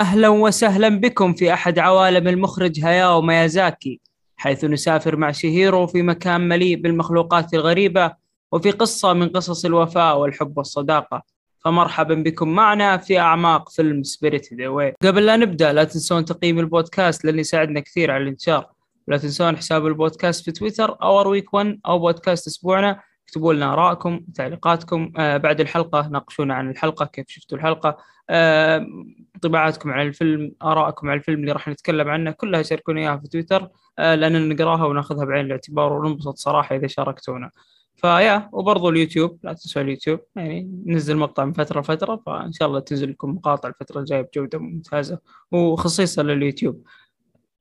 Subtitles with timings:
[0.00, 4.00] أهلا وسهلا بكم في أحد عوالم المخرج هياو ميازاكي
[4.36, 8.12] حيث نسافر مع تشيهيرو في مكان مليء بالمخلوقات الغريبة
[8.52, 11.22] وفي قصة من قصص الوفاء والحب والصداقة.
[11.64, 17.24] فمرحبا بكم معنا في أعماق فيلم Spirited Away قبل لا نبدأ لا تنسون تقييم البودكاست
[17.24, 18.66] لأنه يساعدنا كثير على الانتشار.
[19.08, 23.00] ولا تنسون حساب البودكاست في تويتر اور ويك 1 أو بودكاست أسبوعنا.
[23.28, 27.88] اكتبوا لنا آرائكم وتعليقاتكم آه بعد الحلقة ناقشونا عن الحلقة كيف شفتوا الحلقة.
[27.88, 27.96] آه
[28.30, 33.68] انطباعاتكم عن الفيلم آرائكم عن الفيلم اللي راح نتكلم عنه كلها شاركونا إياها في تويتر
[33.98, 37.50] آه لأننا نقراها وناخذها بعين الاعتبار وننبسط صراحة إذا شاركتونا.
[37.96, 42.80] فيا وبرضو اليوتيوب لا تنسوا اليوتيوب يعني ننزل مقطع من فترة لفترة فإن شاء الله
[42.80, 45.18] تنزل لكم مقاطع الفترة الجاية بجودة ممتازة
[45.52, 46.86] وخصيصا لليوتيوب.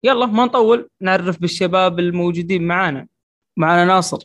[0.03, 3.07] يلا ما نطول نعرف بالشباب الموجودين معانا.
[3.57, 4.17] معانا ناصر.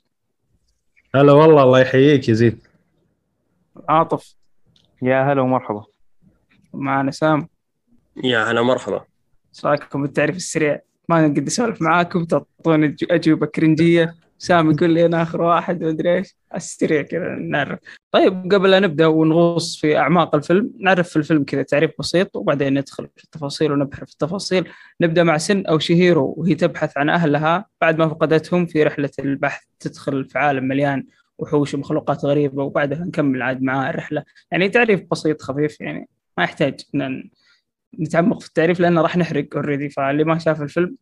[1.14, 2.58] هلا والله الله يحييك يا زيد.
[3.88, 4.34] عاطف.
[5.02, 5.84] يا هلا ومرحبا.
[6.74, 7.48] معانا سام.
[8.24, 9.04] يا هلا مرحبا.
[9.54, 14.14] إيش رأيكم بالتعريف السريع؟ ما نقدر أسولف معاكم تعطوني أجوبة كرنجية.
[14.38, 16.36] سام يقول لي أنا آخر واحد ومدري إيش.
[16.54, 17.78] السريع كذا نعرف.
[18.10, 22.78] طيب قبل لا نبدأ ونغوص في أعماق الفيلم نعرف في الفيلم كذا تعريف بسيط وبعدين
[22.78, 24.68] ندخل في التفاصيل ونبحر في التفاصيل.
[25.00, 27.66] نبدأ مع سن أو شهيرو وهي تبحث عن أهلها.
[27.80, 31.06] بعد ما فقدتهم في رحلة البحث تدخل في عالم مليان
[31.38, 34.24] وحوش ومخلوقات غريبة وبعدها نكمل عاد معاه الرحلة.
[34.50, 36.08] يعني تعريف بسيط خفيف يعني
[36.40, 37.30] ما يحتاج إن
[38.00, 40.96] نتعمق في التعريف لأنه راح نحرق already فاللي ما شاف الفيلم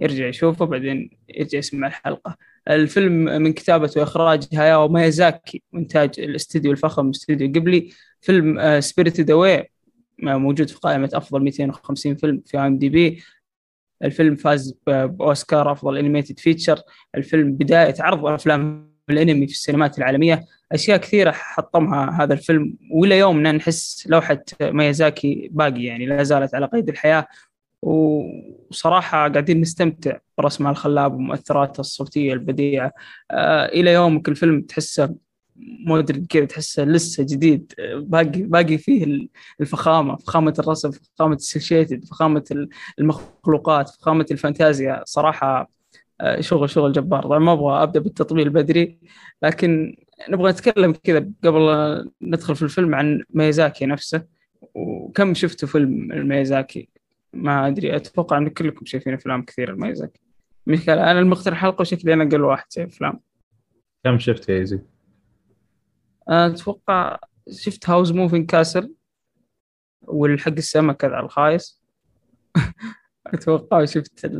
[0.00, 2.36] يرجع يشوفه بعدين يرجع يسمع الحلقة.
[2.70, 7.90] الفيلم من كتابة وإخراج هاياو ميازاكي وإنتاج الاستديو الفخم استديو قبلي.
[8.20, 9.70] فيلم Spirited Away
[10.22, 13.22] موجود في قائمة أفضل 250 فيلم في IMDb
[14.04, 16.80] الفيلم فاز بأوسكار أفضل animated feature
[17.14, 20.44] الفيلم بداية عرض أفلام الأنمي في السينمات العالمية.
[20.74, 26.66] أشياء كثيرة حطمها هذا الفيلم وإلى يومنا نحس لوحة ميازاكي باقي يعني لا زالت على
[26.66, 27.26] قيد الحياة.
[27.82, 32.92] وصراحة قاعدين نستمتع برسمها الخلاب ومؤثراته الصوتية البديعة.
[33.30, 35.14] آه إلى يومك الفيلم تحسه
[35.86, 37.72] مودرن كذا تحسه لسه جديد.
[37.94, 39.28] باقي باقي فيه
[39.60, 42.66] الفخامة فخامة الرسم فخامة السلشيتد فخامة
[42.98, 45.02] المخلوقات فخامة الفانتازيا.
[45.06, 45.70] صراحة
[46.40, 47.22] شغل شغل جبار.
[47.22, 48.98] طبعا ما أبغى أبدأ بالتطبيل بدري
[49.42, 49.96] لكن
[50.28, 54.26] نبغى نتكلم كذا قبل ندخل في الفيلم عن ميزاكي نفسه.
[54.74, 56.88] وكم شفتوا فيلم لميزاكي؟
[57.32, 57.96] ما أدري.
[57.96, 60.20] أتوقع إن كلكم شايفين أفلام كثير لميزاكي.
[60.66, 63.20] مشكلة أنا المقترح حلقه وشكلي أنا أقل واحد شايف أفلام.
[64.04, 64.86] كم شفت يا يزيد؟
[66.28, 67.18] أتوقع
[67.50, 68.94] شفت Howl's Moving Castle
[70.02, 71.82] والحق السمك هذا الخايس.
[73.34, 74.30] أتوقع شفت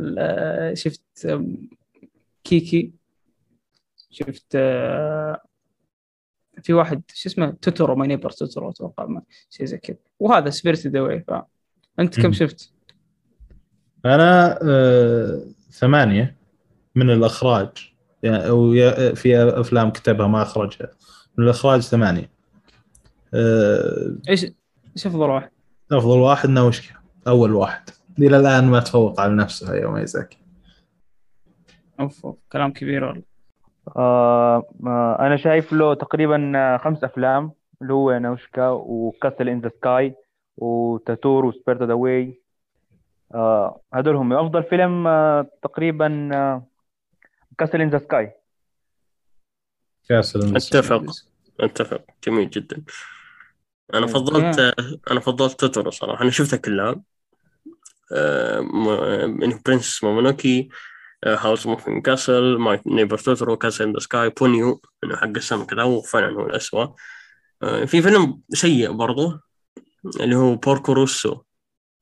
[0.73, 1.39] شفت
[2.43, 2.93] كيكي
[4.09, 4.57] شفت
[6.63, 9.97] في واحد شو اسمه توتورو My Neighbor Totoro أتوقع شيء زي كذا.
[10.19, 11.45] وهذا Spirited
[11.99, 12.73] أنت كم شفت؟
[14.05, 15.41] أنا آه،
[15.71, 16.35] ثمانية
[16.95, 17.93] من الإخراج.
[18.23, 18.71] يعني أو
[19.15, 20.91] في أفلام كتبها ما أخرجها.
[21.37, 22.29] من الإخراج ثمانية.
[23.33, 24.45] آه، إيش
[24.95, 25.49] إيش أفضل واحد؟
[25.91, 26.95] أفضل واحد ناوشكا.
[27.27, 27.89] أول واحد.
[28.19, 30.37] إلى الآن ما تفوق على نفسه يا ميزاكي
[31.99, 33.23] أوف أوف كلام كبير والله.
[33.97, 34.63] آه
[35.19, 40.15] أنا شايف له تقريبا خمس أفلام اللي هو ناوشكا و Castle in the Sky
[40.57, 42.41] وتوتورو و Spirited Away
[43.33, 44.33] آه هذول هم.
[44.33, 46.65] أفضل فيلم آه تقريبا آه
[47.57, 48.31] Castle in the Sky
[50.09, 51.03] Castle أتفق.
[51.59, 52.03] أتفق.
[52.23, 52.83] جميل جدا.
[53.93, 54.73] أنا فضلت آه
[55.11, 56.21] أنا فضلت توتورو صراحة.
[56.21, 57.01] أنا شفتها كلها.
[58.13, 58.59] آه
[59.65, 60.69] Princess Mononoke
[61.25, 65.83] Howl's Moving Castle My Neighbor Totoro Castle in the Sky بونيو إنه حق السمك ذا
[65.83, 66.95] وفعلا هو الاسوء
[67.63, 69.41] آه في فيلم سيء برضه
[70.21, 71.41] اللي هو بوركو روسو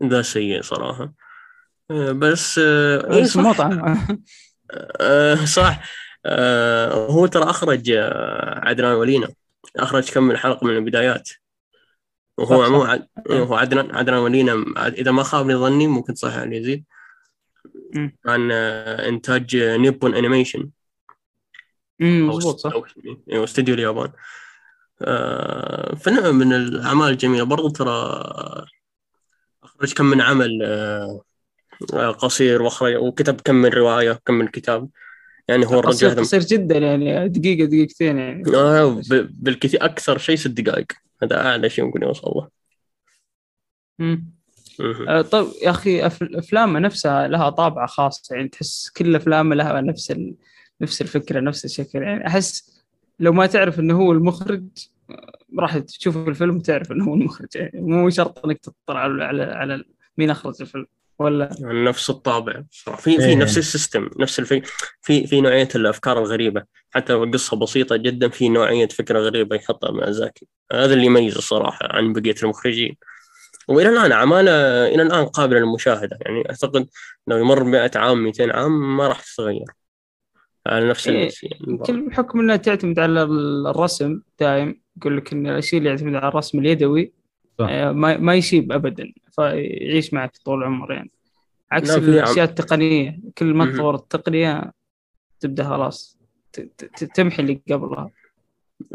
[0.04, 1.14] ذا سيء صراحة.
[1.92, 3.98] آه، بس آه، إيه مطعم
[5.02, 5.84] آه، صح.
[7.10, 7.92] هو ترى أخرج
[8.64, 9.28] عدنان ولينا.
[9.78, 11.30] أخرج كم من حلقة من البدايات.
[12.38, 13.08] وهو مو عد...
[13.32, 16.84] هو عدنان عدنان ولينا إذا ما خابني ظني ممكن صح على يزيد
[18.26, 20.70] عن إنتاج Nippon Animation
[22.00, 22.74] مضبوط صح.
[23.30, 24.12] استديو اليابان.
[25.02, 28.24] آه فنوع من الأعمال الجميلة برضو ترى
[29.64, 34.90] أخرج كم من عمل آه قصير وأخرج وكتب كم من رواية كم من كتاب.
[35.48, 38.56] يعني هو الرجال قصير, جدا يعني دقيقة دقيقتين يعني.
[38.56, 40.92] آه بالكثير أكثر شيء ست دقائق.
[41.24, 42.50] هذا أعلى شيء ممكن يوصل له.
[45.08, 50.14] آه طيب يا أخي أفلامه نفسها لها طابع خاص يعني تحس كل أفلامه لها نفس
[50.82, 52.04] نفس الفكرة نفس الشكل.
[52.04, 52.84] يعني أحس
[53.20, 54.64] لو ما تعرف إنه هو المخرج
[55.60, 57.48] راح تشوف الفيلم تعرف إنه هو المخرج.
[57.56, 59.84] يعني مو شرط إنك تطلع على على, على
[60.18, 60.86] مين أخرج الفيلم.
[61.20, 62.64] ولا؟ يعني نفس الطابع.
[62.72, 63.36] في في إيه.
[63.36, 64.62] نفس ال system نفس الفي
[65.02, 66.64] في في نوعية الأفكار الغريبة.
[66.92, 71.80] حتى لو القصة بسيطة جدا في نوعية فكرة غريبة يحطها ميازاكي هذا اللي يميزه الصراحه
[71.82, 72.98] عن بقية المخرجين.
[73.68, 74.52] وإلى الآن اعماله
[74.88, 76.18] إلى الآن قابلة للمشاهدة.
[76.22, 76.88] يعني أعتقد
[77.28, 79.66] لو يمر 100 عام 200 عام ما راح تتغير.
[80.68, 85.80] على نفس إيه، الشيء يمكن بحكم إنها تعتمد على الرسم دائم يقول لك إن الشيء
[85.80, 87.14] اللي يعتمد على الرسم اليدوي
[87.60, 87.68] صح.
[87.70, 91.12] آه، ما ما يشيب ابدا فيعيش معك طول العمر يعني.
[91.72, 93.72] عكس الأشياء التقنية كل ما.
[93.72, 94.72] تطور التقنية
[95.40, 96.18] تبدأ خلاص
[97.16, 98.10] تمحي اللي قبلها.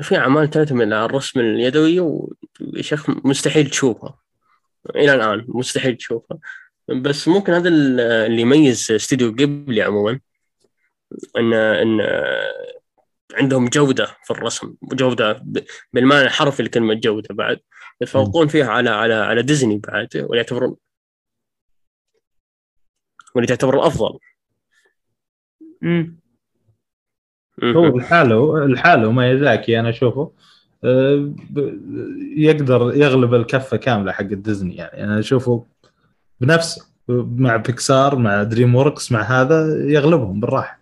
[0.01, 2.33] في أعمال تعتمد على الرسم اليدوي ويا
[2.83, 4.19] شيخ مستحيل تشوفها.
[4.97, 6.39] إلى الآن مستحيل تشوفها.
[6.89, 10.21] بس ممكن هذا ال- اللي يميز استوديو قبلي عموما
[11.39, 12.01] ان إن
[13.35, 15.45] عندهم جودة في الرسم جودة
[15.93, 17.61] بالمعنى الحرفي لكلمة جودة بعد.
[18.01, 20.77] يتفوقون فيها على على على ديزني بعد ويعتبرون
[23.35, 24.19] واللي تعتبر الافضل
[25.83, 26.19] امم
[27.65, 30.33] هو لحاله لحاله مايازاكي أنا أشوفه.
[30.83, 31.81] ب-
[32.37, 35.05] يقدر يغلب الكفة كاملة حق ديزني يعني.
[35.05, 35.67] أنا أشوفه
[36.41, 40.81] بنفسه مع بيكسار مع DreamWorks مع هذا يغلبهم بالراحة.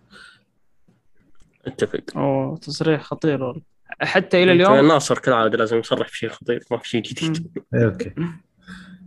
[1.65, 2.17] أتفق.
[2.17, 3.76] أوه تصريح خطير والله.
[4.01, 4.87] حتى إلى اليوم.
[4.87, 7.47] ناصر كالعاده لازم يصرح بشيء خطير ما في شيء جديد.
[7.73, 8.11] إيه، أوكي.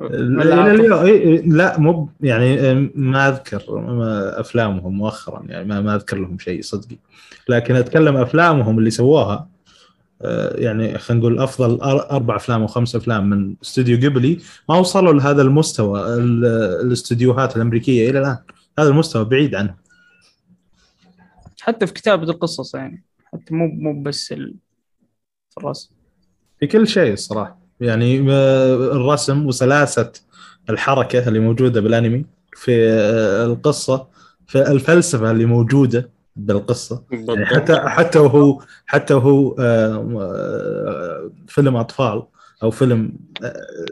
[0.00, 5.94] إلى؟ اليوم إيه، إيه، لا مو يعني ما أذكر ما- أفلامهم مؤخرا يعني ما, ما
[5.94, 6.96] أذكر لهم شيء صدقي.
[7.48, 9.48] لكن أتكلم أفلامهم اللي سووها
[10.22, 14.38] آه، يعني خلينا نقول أفضل أر- أربع أفلام أو خمس أفلام من استوديو جيبلي
[14.68, 16.44] ما وصلوا لهذا المستوى ال-
[16.86, 18.38] الاستديوهات الأمريكية إلى الآن.
[18.78, 19.74] هذا المستوى بعيد عنه
[21.60, 23.02] حتى في كتابة القصص يعني
[23.32, 24.54] حتى مو مو بس ال...
[25.50, 25.90] في الرسم.
[26.60, 30.12] في كل شيء الصراحه يعني آه، الرسم وسلاسة
[30.70, 32.24] الحركة اللي موجودة بالأنمي
[32.56, 34.06] في آه، القصة
[34.46, 37.02] في الفلسفة اللي موجودة بالقصة.
[37.12, 42.22] يعني حتى حتى وهو حتى وهو آه، فيلم أطفال
[42.62, 43.12] أو فيلم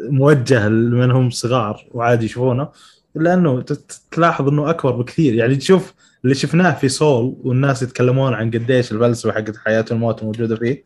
[0.00, 2.68] موجه لمن هم صغار وعادي يشوفونه
[3.16, 3.64] إلا أنه
[4.10, 5.34] تلاحظ أنه أكبر بكثير.
[5.34, 5.94] يعني تشوف
[6.24, 10.84] اللي شفناه في سول والناس يتكلمون عن قديش الفلسفة حقت حياة الموت موجودة فيه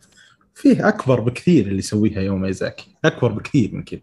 [0.55, 2.97] فيه أكبر بكثير اللي يسويها يوم إيزاكي.
[3.05, 4.01] أكبر بكثير من كذا.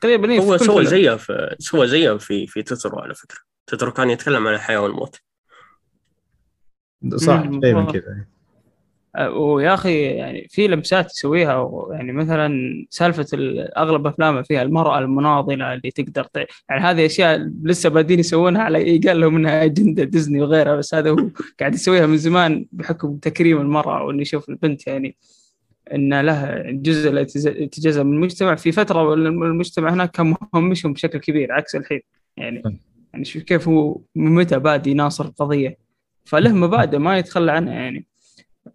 [0.00, 0.86] تقريبا هو سوى.
[0.86, 3.38] زيها في سوى زيها في في تترو على فكرة.
[3.66, 5.16] تترو كان يتكلم عن الحياة والموت.
[7.16, 7.86] صح شيء من.
[7.86, 8.26] كذا.
[9.16, 12.50] آه، ويا أخي يعني في لمسات يسويها يعني مثلا
[12.90, 16.36] سالفة ال- أغلب أفلامه فيها المرأة المناضلة اللي تقدر ت...
[16.68, 21.10] يعني هذه أشياء لسه بادين يسوونها على قال لهم إنها أجندة ديزني وغيرها بس هذا
[21.10, 25.16] هو قاعد يسويها من زمان بحكم تكريم المرأة وإنه يشوف البنت يعني
[25.94, 28.54] إن لها جزء لا يتجزا من المجتمع.
[28.54, 32.00] في فترة المجتمع هناك كان مهمشهم بشكل كبير عكس الحين.
[32.36, 32.80] يعني
[33.12, 35.78] يعني شوف كيف هو من متى بادي يناصر القضية.
[36.24, 38.06] فله مبادئ ما يتخلى عنها يعني.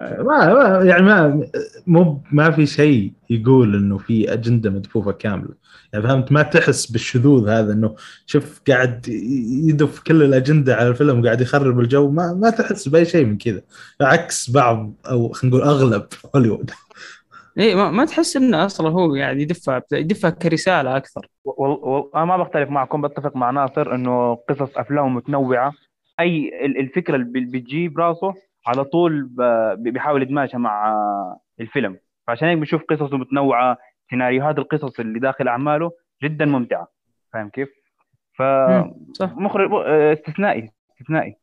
[0.01, 1.47] ما ما- يعني ما
[1.87, 5.53] مو ما في شيء يقول إنه في أجندة مدفوفة كاملة.
[5.93, 9.07] يعني فهمت؟ ما تحس بالشذوذ هذا إنه شوف قاعد
[9.67, 12.11] يدف كل الأجندة على الفيلم وقاعد يخرب الجو.
[12.11, 13.61] ما ما تحس بأي شيء من كذا.
[14.01, 16.05] عكس بعض أو خلينا نقول أغلب
[16.35, 16.71] هوليوود.
[17.57, 21.27] إيه ما, ما تحس إنه أصلا هو قاعد يدفع يدفع كرسالة أكثر.
[21.45, 21.69] وال...
[21.69, 22.15] وال...
[22.15, 25.73] أنا ما بختلف معكم بتفق مع ناصر إنه قصص افلامه متنوعة.
[26.19, 27.25] أي ال- الفكرة اللي
[27.59, 28.33] بتجيب راسه
[28.67, 30.95] على طول ب- بيحاول يدمجها مع
[31.59, 31.97] الفيلم.
[32.27, 33.77] فعشان هيك بنشوف قصصه متنوعة
[34.09, 35.91] سيناريوهات القصص اللي داخل أعماله
[36.23, 36.87] جدا ممتعة.
[37.33, 37.69] فاهم كيف؟
[38.33, 41.35] فمخرج آه، استثنائي استثنائي.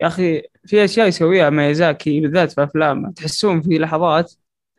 [0.00, 4.32] يا أخي في أشياء يسويها ميازاكي بالذات في افلامه تحسون في لحظات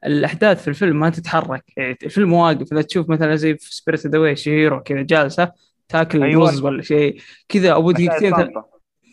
[0.05, 4.35] الأحداث في الفيلم ما تتحرك يعني الفيلم واقف إذا تشوف مثلا زي في Spirited Away
[4.35, 5.51] شهيرو كذا جالسة
[5.89, 6.49] تاكل أيوة.
[6.49, 8.53] رز ولا شيء كذا أبو دقيقتين.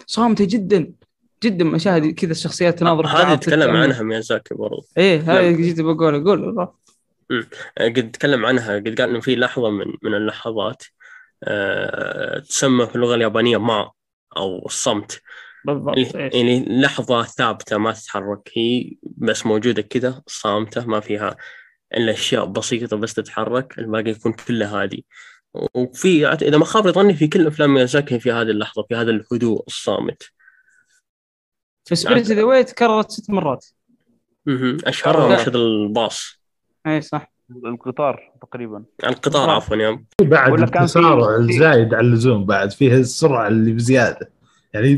[0.06, 0.92] صامتة جدا
[1.42, 3.76] جدا مشاهد كذا الشخصيات تناظر هذه بعض تكلم تتأمل.
[3.76, 5.56] عنها ميازاكي برضو إيه هذا نعم.
[5.56, 6.68] جيت بقول قول
[7.80, 10.82] قد تكلم عنها قد قال إنه في لحظة من من اللحظات
[11.44, 13.90] آه، تسمى في اللغة اليابانية ما
[14.36, 15.22] أو الصمت
[15.64, 16.30] بالضبط إيه.
[16.34, 21.36] يعني لحظة ثابتة ما تتحرك هي بس موجودة كذا صامتة ما فيها
[21.94, 25.04] إلا أشياء بسيطة بس تتحرك الباقي يكون كله هادي
[25.74, 29.64] وفي إذا ما خاب ظني في كل أفلام ميازاكي في هذه اللحظة في هذا الهدوء
[29.66, 30.22] الصامت
[31.84, 33.66] في Spirited Away تكررت ست مرات
[34.46, 34.78] مهم.
[34.84, 35.34] أشهرها.
[35.34, 36.40] مشهد الباص
[36.86, 37.32] إي صح
[37.64, 39.50] القطار تقريبا القطار.
[39.50, 44.39] عفوا يوم بعد التسارع الزايد على اللزوم بعد فيه السرعة اللي بزيادة
[44.74, 44.94] يعني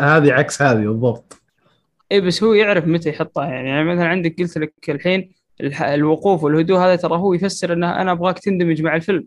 [0.00, 1.42] هذه عكس هذه بالضبط.
[2.12, 3.44] اي بس هو يعرف متى يحطها.
[3.46, 8.00] يعني, يعني مثلا عندك قلت لك الحين الح- الوقوف والهدوء هذا ترى هو يفسر إنه
[8.00, 9.26] أنا أبغاك تندمج مع الفيلم.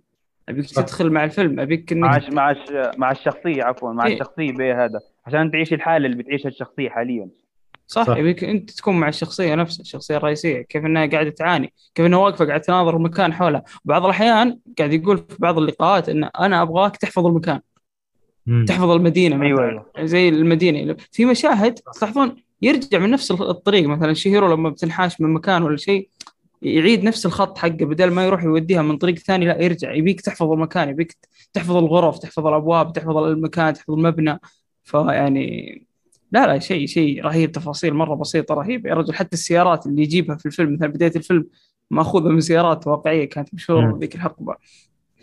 [0.50, 0.70] أبيك.
[0.70, 4.14] تدخل مع الفيلم أبيك مع انك الش- مع الش- مع الشخصية عفوا مع إيه.
[4.14, 7.30] الشخصية بهذا عشان تعيش الحالة اللي بتعيشها الشخصية حاليا.
[7.88, 8.18] صح صح.
[8.18, 12.46] يبيك أنت تكون مع الشخصية نفسها الشخصية الرئيسية كيف إنها قاعدة تعاني كيف انها واقفة
[12.46, 13.64] قاعدة تناظر المكان حولها.
[13.86, 17.60] بعض الأحيان قاعد يقول في بعض اللقاءات إن أنا أبغاك تحفظ المكان.
[18.48, 18.66] مم.
[18.66, 19.48] تحفظ المدينة مثلا.
[19.48, 20.96] أيوة، زي المدينة.
[21.12, 26.10] في مشاهد تلاحظون يرجع من نفس الطريق مثلا شيهيرو لما بتنحاش من مكان ولا شيء
[26.62, 29.94] يعيد نفس الخط حقه بدل ما يروح يوديها من طريق ثاني لا يرجع.
[29.94, 31.18] يبيك تحفظ المكان يبيك
[31.54, 34.40] تحفظ الغرف تحفظ الأبواب تحفظ المكان تحفظ المبنى.
[34.84, 35.82] فيعني
[36.32, 38.90] لا لا شيء شيء رهيب تفاصيل مرة بسيطة رهيبة.
[38.90, 41.46] يا رجل حتى السيارات اللي يجيبها في الفيلم مثلا بداية الفيلم
[41.92, 43.98] مأخوذة من سيارات واقعية كانت مشهورة.
[44.00, 44.56] ذيك الحقبة.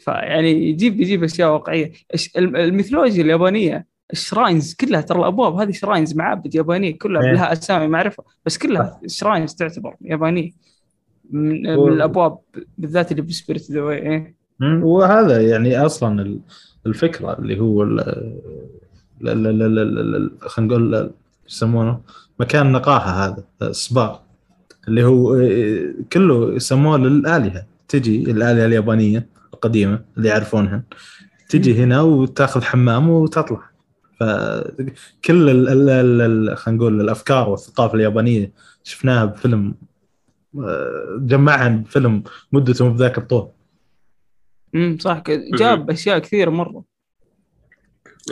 [0.05, 1.93] فيعني يجيب يجيب أشياء واقعية.
[2.37, 7.33] الميثولوجيا اليابانية ال shrines كلها ترى الأبواب هذه shrines معابد يابانية كلها إيه.
[7.33, 10.51] لها أسامي معرفة بس كلها shrines تعتبر يابانية.
[11.31, 12.39] من, و- من الأبواب
[12.79, 14.35] بالذات اللي ب Spirited Away إيه.
[14.83, 16.41] وهذا يعني أصلا ال-
[16.87, 17.85] الفكرة اللي هو
[20.41, 21.11] خلينا نقول
[21.49, 22.01] يسمونه
[22.41, 24.21] مكان النقاهه هذا السبا
[24.89, 27.67] اللي هو آه، كله يسموه للآلهة.
[27.89, 29.27] تجي الآلهة اليابانية
[29.65, 30.83] القديمة اللي يعرفونها.
[31.49, 33.73] تجي هنا وتاخذ حمام وتطلع.
[34.21, 38.53] فكل ال- ال- ال- ال- خلينا نقول الأفكار والثقافة اليابانية
[38.85, 39.75] شفناها بفيلم
[40.59, 43.49] آه، جمعها بفيلم مدته مو بذاك الطول.
[44.75, 46.85] امم صح ك- جاب أشياء كثيره مرة.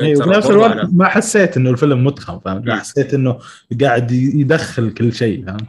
[0.03, 2.73] اي ترى وفي نفس الوقت أنا- ما حسيت إنه الفيلم متخن فاهم؟ مم.
[2.73, 3.39] حسيت إنه
[3.81, 5.67] قاعد يدخل كل شيء فاهم؟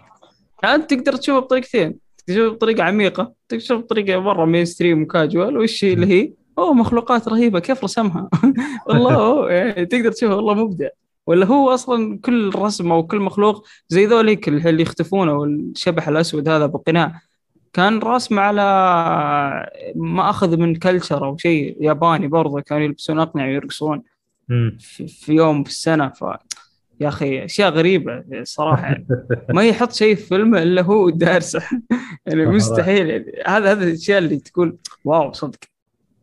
[0.73, 1.95] انت تقدر تشوفه بطريقتين.
[2.31, 7.59] تشوفه بطريقة عميقة تشوفه بطريقة مره mainstream و casual وش اللي هي؟ أوه مخلوقات رهيبة
[7.59, 8.29] كيف رسمها؟
[8.88, 10.88] والله يعني تقدر تشوفه والله مبدع.
[11.27, 16.65] ولا هو أصلا كل رسمه وكل مخلوق زي ذوليك اللي يختفون أو الشبح الأسود هذا
[16.65, 17.21] بالقناع
[17.73, 18.61] كان رسم على
[19.95, 24.03] ما اخذ من culture أو شيء ياباني برضه كانوا يلبسون أقنعة ويرقصون
[25.07, 26.23] في يوم في السنة ف
[27.01, 29.08] يا أخي أشياء غريبة صراحة يعني.
[29.50, 31.62] ما يحط شيء في فيلم إلا هو دارسه
[32.25, 33.10] يعني مستحيل.
[33.10, 35.60] يعني هذا هذا الأشياء اللي تقول واو صدق.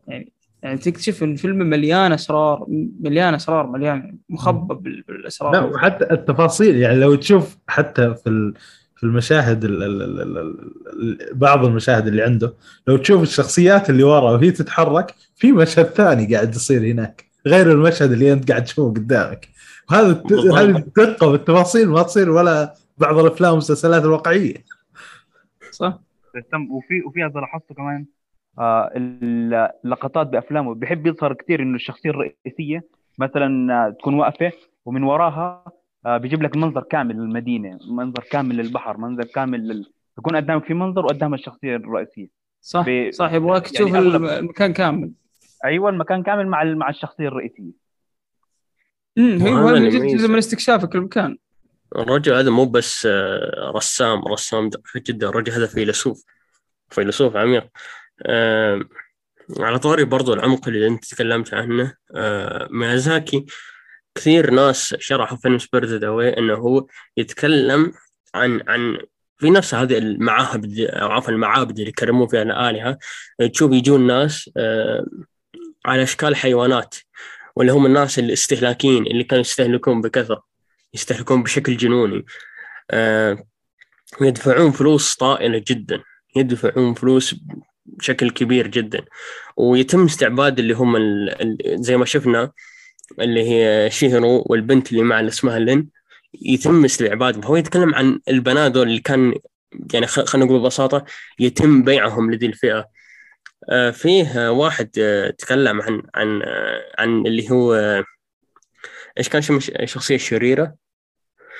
[0.07, 0.31] يعني
[0.63, 2.65] يعني تكتشف إن الفيلم مليان أسرار
[2.99, 6.75] مليان أسرار مليان مخبى بال- لا بالاسرار وحتى التفاصيل.
[6.77, 8.53] يعني لو تشوف حتى في
[8.95, 12.53] في المشاهد ال ال ال ال ال بعض المشاهد اللي عنده
[12.87, 18.11] لو تشوف الشخصيات اللي ورا وهي تتحرك في مشهد ثاني قاعد يصير هناك غير المشهد
[18.11, 19.47] اللي أنت قاعد تشوفه قدامك.
[19.93, 20.53] الت- بالضبط.
[20.55, 24.55] هذه الدقة بالتفاصيل ما تصير ولا بعض الأفلام والمسلسلات الواقعية.
[25.71, 25.99] صح.
[26.69, 28.05] وفي وفي هذا لاحظته كمان
[28.59, 32.83] آه اللقطات بافلامه بيحب يظهر كثير إنه الشخصية الرئيسية
[33.19, 34.51] مثلا آه، تكون واقفة
[34.85, 35.63] ومن وراها
[36.05, 39.85] آه بيجيب لك منظر كامل للمدينة منظر كامل للبحر منظر كامل لل...
[40.19, 42.27] يكون قدامك في منظر وقدام الشخصية الرئيسية.
[42.61, 42.85] صح.
[42.87, 45.11] ب- صح يبغاك يعني تشوف أغلب- المكان كامل.
[45.65, 47.71] أيوه المكان كامل مع مع الشخصية الرئيسية.
[49.19, 49.77] امم هي هو
[50.15, 51.37] جزء من استكشافك المكان
[51.95, 54.27] الرجل هذا مو بس آه، رسام.
[54.27, 55.29] رسام جدا.
[55.29, 56.23] الرجل هذا فيلسوف.
[56.89, 57.67] فيلسوف عميق.
[58.25, 58.81] آه،
[59.59, 63.45] على طاري برضو العمق اللي أنت تكلمت عنه آه، ميازاكي.
[64.15, 66.85] كثير ناس شرحوا فيلم Spirited Away إنه هو
[67.17, 67.93] يتكلم
[68.35, 68.97] عن عن
[69.37, 72.97] في نفس هذه المعابد أو عفوا المعابد اللي يكرمون فيها الآلهة.
[73.53, 74.49] تشوف يجون ناس
[75.85, 76.95] على إشكال حيوانات.
[77.55, 80.43] واللي هم الناس الاستهلاكيين اللي كانوا يستهلكون بكثرة
[80.93, 82.25] يستهلكون بشكل جنوني.
[82.91, 83.37] آه،
[84.21, 86.03] يدفعون فلوس طائلة جدا
[86.35, 87.35] يدفعون فلوس
[87.85, 89.05] بشكل كبير جدا.
[89.57, 90.97] ويتم استعباد اللي هم
[91.75, 92.51] زي ما شفنا
[93.19, 95.89] اللي هي شيهرو والبنت اللي مع اللي اسمها لين.
[96.41, 97.43] يتم استعبادهم.
[97.43, 99.33] هو يتكلم عن البنات دول اللي كان
[99.93, 101.05] يعني خلينا نقول ببساطة
[101.39, 102.77] يتم بيعهم لذي الفئة.
[102.77, 102.85] آه،
[103.91, 108.03] فيه واحد آه، تكلم عن عن آه، عن اللي هو آه،
[109.17, 110.75] إيش كان شم- الشخصية الشريرة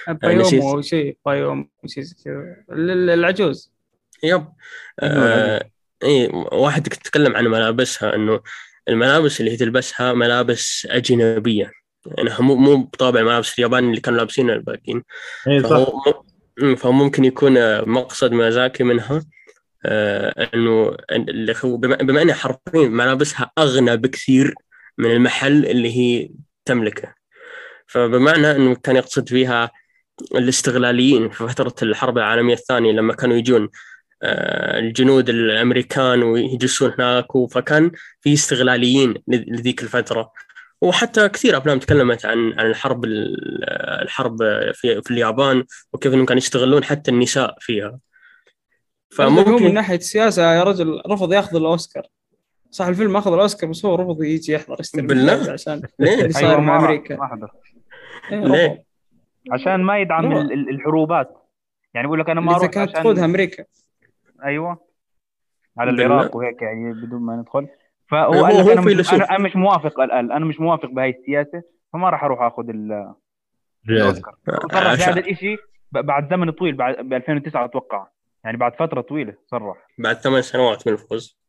[0.10, 0.22] نسيت.
[0.22, 2.04] بايوم أو شيء بايوم شيء
[2.72, 3.72] العجوز.
[4.24, 4.48] يب.
[5.00, 5.70] آه
[6.04, 8.42] إي واحد تكلم عن ملابسها إنه
[8.89, 11.72] الملابس اللي هي تلبسها ملابس أجنبية.
[12.06, 15.04] يعني مو مو بطابع ملابس اليابان اللي كانوا لابسينها الباقيين.
[15.63, 16.01] فهو
[16.78, 19.16] فهو ممكن يكون آه، مقصد ميازاكي منها.
[19.16, 19.22] آه
[19.86, 24.53] إنه اللي هو بما, انها حرفيا ملابسها أغنى بكثير
[24.98, 26.29] من المحل اللي هي
[26.65, 27.13] تملكه.
[27.88, 29.71] فبمعنى إنه كان يقصد فيها
[30.36, 33.69] الاستغلاليين في فترة الحرب العالمية الثانية لما كانوا يجون
[34.24, 40.31] آه، الجنود الأمريكان ويجلسون هناك فكان في استغلاليين لذ- لذيك الفترة.
[40.81, 43.63] وحتى كثير أفلام تكلمت عن عن الحرب ال-
[44.01, 44.38] الحرب
[44.74, 48.00] في في اليابان وكيف إنهم كانوا يستغلون حتى النساء فيها.
[49.18, 52.04] فممكن هو من ناحية السياسة يا رجل رفض ياخذ الأوسكار.
[52.72, 56.50] صح الفيلم أخذ الأوسكار بس هو رفض يجي يحضر يستلم بالله؟ عشان ليه؟ اللي صاير
[56.50, 57.16] أيوة، مع ما- أمريكا.
[57.16, 57.51] ما حضر
[58.32, 58.84] إيه، ليه؟
[59.51, 60.42] عشان ما يدعم لا.
[60.42, 61.38] ال- ال- الحروبات.
[61.94, 63.63] يعني يقول لك أنا ما أروح كانت عشان تقودها أمريكا.
[64.44, 64.78] أيوه.
[65.78, 65.89] على.
[65.92, 67.68] العراق وهيك يعني بدون ما ندخل.
[68.08, 70.32] فهو هو- قال لك أنا مش أنا مش موافق الآن.
[70.32, 71.62] أنا مش موافق بهاي السياسة
[71.94, 73.13] فما راح أروح آخذ ال-
[73.89, 74.36] الأوسكار.
[74.74, 75.58] عشان- بهذا الشيء
[75.92, 78.08] بعد زمن طويل بعد ب 2009 أتوقع.
[78.43, 79.88] يعني بعد فترة طويلة صرح.
[79.98, 81.39] بعد ثمان سنوات من الفوز.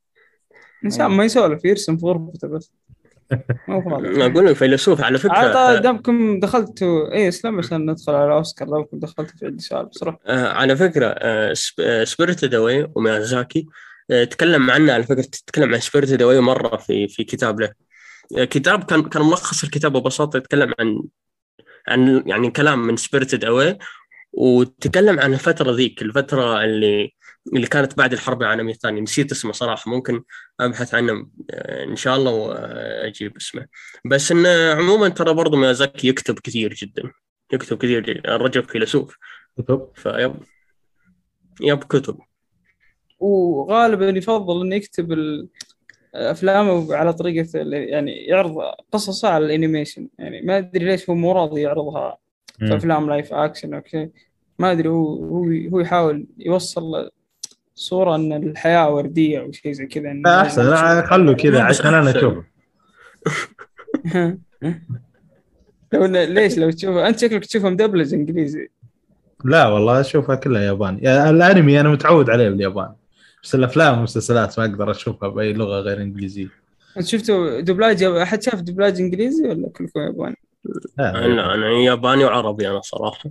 [0.84, 1.16] انسان أيوة.
[1.16, 2.72] ما يسولف يرسم في غرفته بس.
[3.66, 4.26] فاضي.
[4.26, 5.32] أقول لك فيلسوف على فكرة.
[5.32, 10.02] عاد دامكم دخلتوا اي إسلام عشان ندخل على أوسكار دامكم دخلتوا في عندي سؤال بس
[10.02, 11.14] روح آه، على فكرة
[12.04, 13.66] Spirited Away وميازاكي
[14.10, 17.72] آه، تكلم عنه على فكرة تتكلم عن Spirited Away مرة في في كتاب له
[18.38, 21.02] آه، كتاب كان كان ملخص الكتاب ببساطة يتكلم عن
[21.88, 23.78] عن يعني كلام من Spirited Away
[24.40, 27.12] وتكلم عن الفترة ذيك الفترة اللي
[27.54, 29.00] اللي كانت بعد الحرب العالمية الثانية.
[29.00, 30.22] نسيت اسمه صراحة ممكن
[30.60, 33.66] أبحث عنه آه، إن شاء الله وأجيب اسمه.
[34.04, 37.02] بس إنه عموما ترى برضه ميازاكي يكتب كثير جدا.
[37.52, 38.34] يكتب كثير جداً.
[38.34, 39.16] الرجل فيلسوف.
[39.94, 40.34] فيب.
[41.60, 42.18] يب كتب.
[43.18, 45.48] وغالبا يفضل إنه يكتب ال-
[46.14, 48.56] أفلامه على طريقة يعني يعرض
[48.92, 50.08] قصصه على ال animation.
[50.18, 52.18] يعني ما أدري ليش هو مو راضي يعرضها
[52.58, 54.10] في أفلام live action okay
[54.60, 57.10] ما أدري هو هو هو يحاول يوصل
[57.74, 60.70] صورة إن الحياة وردية أو شيء زي كذا لا أحسن.
[60.70, 62.10] لا، خلوا كذا عشان أنا.
[62.10, 62.44] أشوفه.
[65.92, 68.68] لو ليش لو تشوفه؟ أنت شكلك تشوفه مدبلج إنجليزي.
[69.44, 71.00] لا والله أشوفها كلها ياباني.
[71.02, 72.92] يعني الأنمي أنا متعود عليه باليابان
[73.42, 76.48] بس الأفلام والمسلسلات ما أقدر أشوفها بأي لغة غير إنجليزية.
[76.96, 80.36] أنت شفتوا دبلاج أحد شاف دبلاج إنجليزي ولا كلكم ياباني؟
[80.98, 81.24] لا.
[81.26, 83.30] أنا أنا ياباني وعربي أنا صراحة.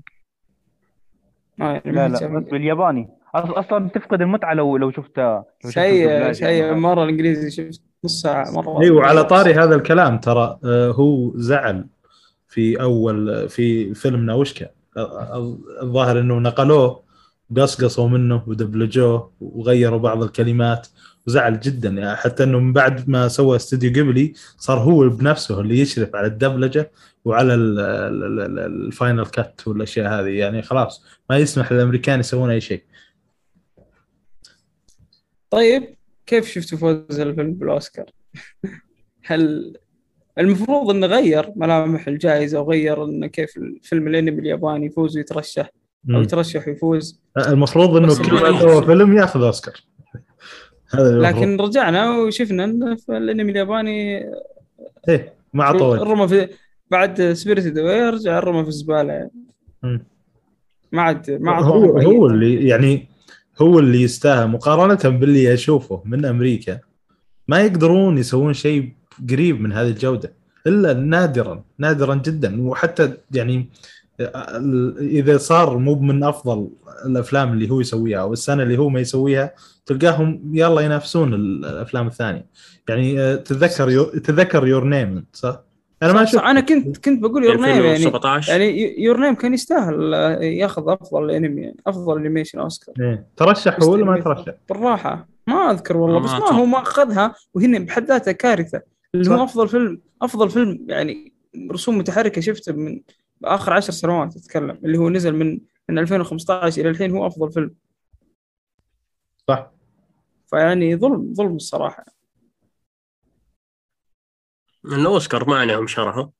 [1.59, 3.09] لا حد لا بس بالياباني.
[3.35, 6.79] أصلا تفقد المتعة لو لو شفتها شيء شيء يعني.
[6.79, 11.85] مرة الإنجليزي شفت نص ساعه مرة أيوه على طاري هذا الكلام ترى آه، هو زعل
[12.47, 14.67] في أول في فيلم ناوشكا.
[14.97, 17.03] آه، الظاهر إنه نقلوه
[17.57, 20.87] قصقصوا منه ودبلجوه وغيروا بعض الكلمات.
[21.27, 25.79] وزعل جدا يعني حتى إنه من بعد ما سوى استوديو قبلي صار هو بنفسه اللي
[25.79, 26.91] يشرف على الدبلجة
[27.25, 32.49] وعلى ال- ال- ال- ال final cut والأشياء هذه يعني خلاص ما يسمح للأمريكان يسوون
[32.49, 32.83] أي شيء
[35.49, 38.05] طيب كيف شفتوا فوز الفيلم بالأوسكار؟
[39.25, 39.73] هل
[40.39, 45.69] المفروض إنه غير ملامح الجائزة وغير إنه كيف الفيلم الانمي الياباني يفوز ويترشح
[46.09, 46.21] أو.
[46.21, 48.59] يترشح ويفوز المفروض إنه كل ما.
[48.59, 49.75] سوى فيلم ياخذ أوسكار
[50.91, 51.19] هذا.
[51.19, 54.25] لكن رجعنا وشفنا في الأنمي الياباني
[55.09, 56.49] إيه ما عطوه الرمى في
[56.91, 59.31] بعد Spirited Away رجع الرمى في الزباله يعني.
[60.91, 62.27] ما عاد ما عاد هو هو.
[62.27, 63.07] اللي يعني
[63.61, 66.79] هو اللي يستاهل مقارنة باللي أشوفه من أمريكا
[67.47, 68.93] ما يقدرون يسوون شيء
[69.29, 70.33] قريب من هذه الجودة
[70.67, 73.69] إلا نادرا نادرا جدا وحتى يعني
[75.01, 76.69] إذا صار مو من أفضل
[77.05, 79.53] الأفلام اللي هو يسويها أو السنة اللي هو ما يسويها
[79.85, 82.45] تلقاهم يلا ينافسون الأفلام الثانية
[82.89, 84.03] يعني آه، تتذكر يو...
[84.03, 85.63] تتذكر Your Name صح؟
[86.03, 89.35] أنا ما صح- شفت أنا كنت كنت بقول Your Name يعني 2017 يعني Your Name
[89.35, 93.27] كان يستاهل آه، ياخذ أفضل انمي يعني أفضل animation اوسكار إيه.
[93.37, 96.51] ترشح هو ولا ما ترشح؟ بالصراحة ما أذكر والله ما بس ما.
[96.59, 98.81] هو ما اخذها وهن بحد ذاتها كارثة
[99.15, 99.43] اللي هو.
[99.43, 101.33] أفضل فيلم أفضل فيلم يعني
[101.71, 103.01] رسوم متحركة شفته من
[103.43, 107.75] آخر عشر سنوات اتكلم اللي هو نزل من من 2015 إلى الحين هو أفضل فيلم.
[109.47, 109.71] صح.
[110.49, 112.05] فيعني ظلم ظلم الصراحة.
[114.85, 116.31] الاوسكار ما عليهم شرها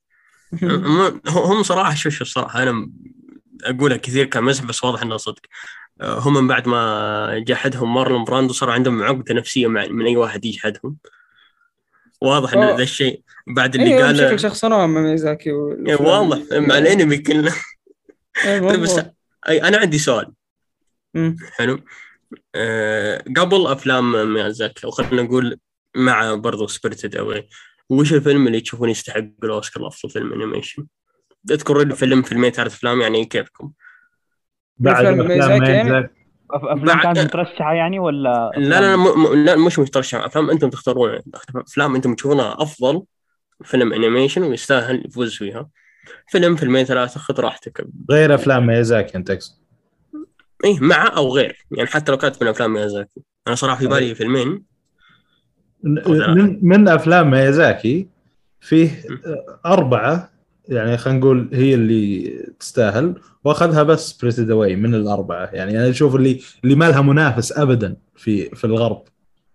[0.63, 2.91] هم- هم صراحة شو شو الصراحه أنا
[3.63, 5.41] اقولها كثير كمزح بس واضح انها صدق.
[6.01, 10.45] هم من بعد ما جحدهم مارلون براندو صار عندهم عقدة نفسية مع من أي واحد
[10.45, 10.97] يجحدهم.
[12.21, 12.77] واضح ان أوه.
[12.77, 17.55] ذا الشيء بعد اللي أيوه قاله بشكل شخصنوها مع ميزاكي إيه، واضح مع الأنمي كله
[18.45, 18.99] إيه، بس.
[19.49, 20.33] أي أنا عندي سؤال
[21.13, 21.37] مم.
[21.51, 21.79] حلو
[22.55, 25.59] أه قبل أفلام ميازاكي أو خلينا نقول
[25.95, 27.49] مع برضو Spirited Away
[27.89, 30.87] وش الفيلم اللي تشوفون يستحق الأوسكار لأفضل فيلم animation؟
[31.51, 33.71] اذكروا لي فيلم فيلمين ثلاث أفلام يعني كيفكم؟
[34.77, 36.18] بعد افلام ميزاكي يعني؟
[36.51, 39.03] أفلام بعد- كانت مترشحة يعني ولا لا لا لا, م...
[39.23, 39.45] م...
[39.45, 41.19] لا مش مترشح أفلام أنتم تختارون
[41.55, 43.03] أفلام أنتم تشوفونها أفضل.
[43.63, 45.69] فيلم animation ويستاهل يفوز فيها.
[46.27, 47.87] فيلم فيلمين ثلاثة خذ راحتك.
[48.11, 49.53] غير أفلام ميازاكي أنت تقصد؟
[50.65, 51.65] إيه مع أو غير.
[51.71, 53.21] يعني حتى لو كانت من أفلام ميازاكي.
[53.47, 54.63] أنا صراحة في بالي فيلمين.
[55.83, 58.07] من من أفلام ميازاكي
[58.61, 59.03] فيه
[59.65, 60.31] أربعة
[60.69, 63.15] يعني خلينا نقول هي اللي تستاهل.
[63.43, 65.45] وأخذها بس Spirited Away من الأربعة.
[65.45, 69.03] يعني أنا أشوف اللي اللي ما لها منافس ابدا في في الغرب.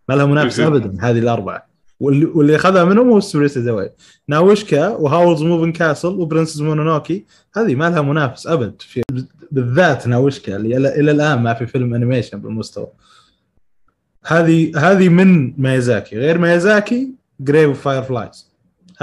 [0.09, 0.61] ما لها منافس.
[0.70, 1.74] ابدا هذه الأربعة.
[2.00, 3.92] واللي, واللي أخذها منهم هو Spirited Away
[4.29, 7.24] ناوشكا و Howl's Moving Castle و Princess Mononoke
[7.57, 9.03] هذه ما لها منافس أبد في
[9.50, 12.88] بالذات ناوشكا اللي إلى الآن ما في فيلم animation بالمستوى.
[14.27, 16.18] هذه هذه من ميازاكي.
[16.18, 18.53] غير ميازاكي Grave Fireflies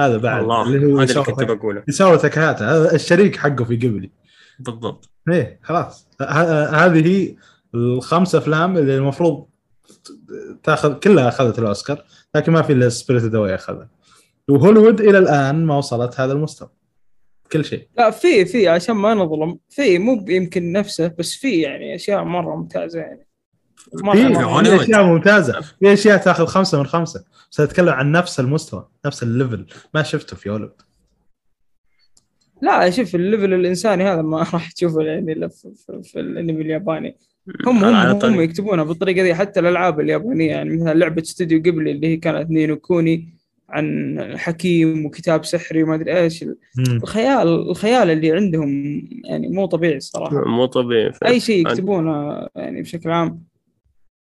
[0.06, 1.84] هذا بعد الله اللي هو هذا اللي كنت بقوله.
[1.88, 4.12] إيساو تاكاهاتا هذا الشريك حقه في قبلي.
[4.60, 5.10] بالضبط.
[5.30, 6.08] إيه خلاص.
[6.74, 7.36] هذه هي
[7.76, 9.46] الخمس أفلام اللي المفروض
[10.64, 12.04] تاخذ كلها أخذت الأوسكار
[12.36, 13.90] لكن ما في إلا Spirited Away أخذها.
[14.50, 16.70] وهوليوود إلى الآن ما وصلت هذا المستوى.
[17.52, 17.88] كل شيء.
[17.98, 22.56] لا في في عشان ما نظلم في مو يمكن نفسه بس في يعني أشياء مرة
[22.56, 23.28] ممتازة يعني.
[23.82, 24.82] في في هوليوود.
[24.82, 25.62] أشياء ممتازة.
[25.80, 27.24] في أشياء تاخذ خمسة من خمسة.
[27.52, 30.82] بس اتكلم عن نفس المستوى نفس ال level ما شفته في هوليوود.
[32.62, 36.62] لا شوف ال level الإنساني هذا ما راح تشوفه يعني إلا في, في, في الأنمي
[36.62, 37.18] الياباني.
[37.66, 38.42] هم هم, هم.
[38.42, 42.76] يكتبونها بالطريقة دي حتى الألعاب اليابانية يعني مثلا لعبة استوديو قبلي اللي هي كانت نينو
[42.76, 46.46] كوني عن حكيم وكتاب سحري وما أدري إيش.
[46.80, 53.10] الخيال الخيال اللي عندهم يعني مو طبيعي الصراحه مو طبيعي أي شيء يكتبونه يعني بشكل
[53.10, 53.51] عام.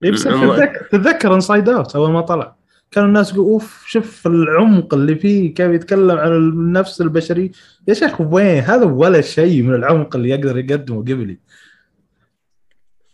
[0.02, 0.56] بس مم.
[0.56, 2.56] تتذكر تتذكر Inside Out أول ما طلع.
[2.92, 7.52] كانوا الناس يقولوا أوف شوف العمق اللي فيه كيف يتكلم عن النفس البشري.
[7.88, 11.40] يا شيخ وين؟ هذا ولا شيء من العمق اللي يقدر يقدمه جيبلي.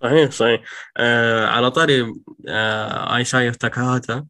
[0.02, 0.62] صحيح صحيح.
[0.98, 2.14] آه على طاري
[2.48, 4.26] آه اي شايف تاكاهاتا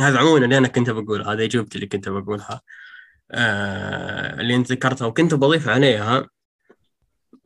[0.00, 2.60] هذا عموما اللي أنا كنت بقول هذا اجوبتي اللي كنت بقولها.
[3.30, 6.26] آه اللي أنت ذكرتها وكنت بضيف عليها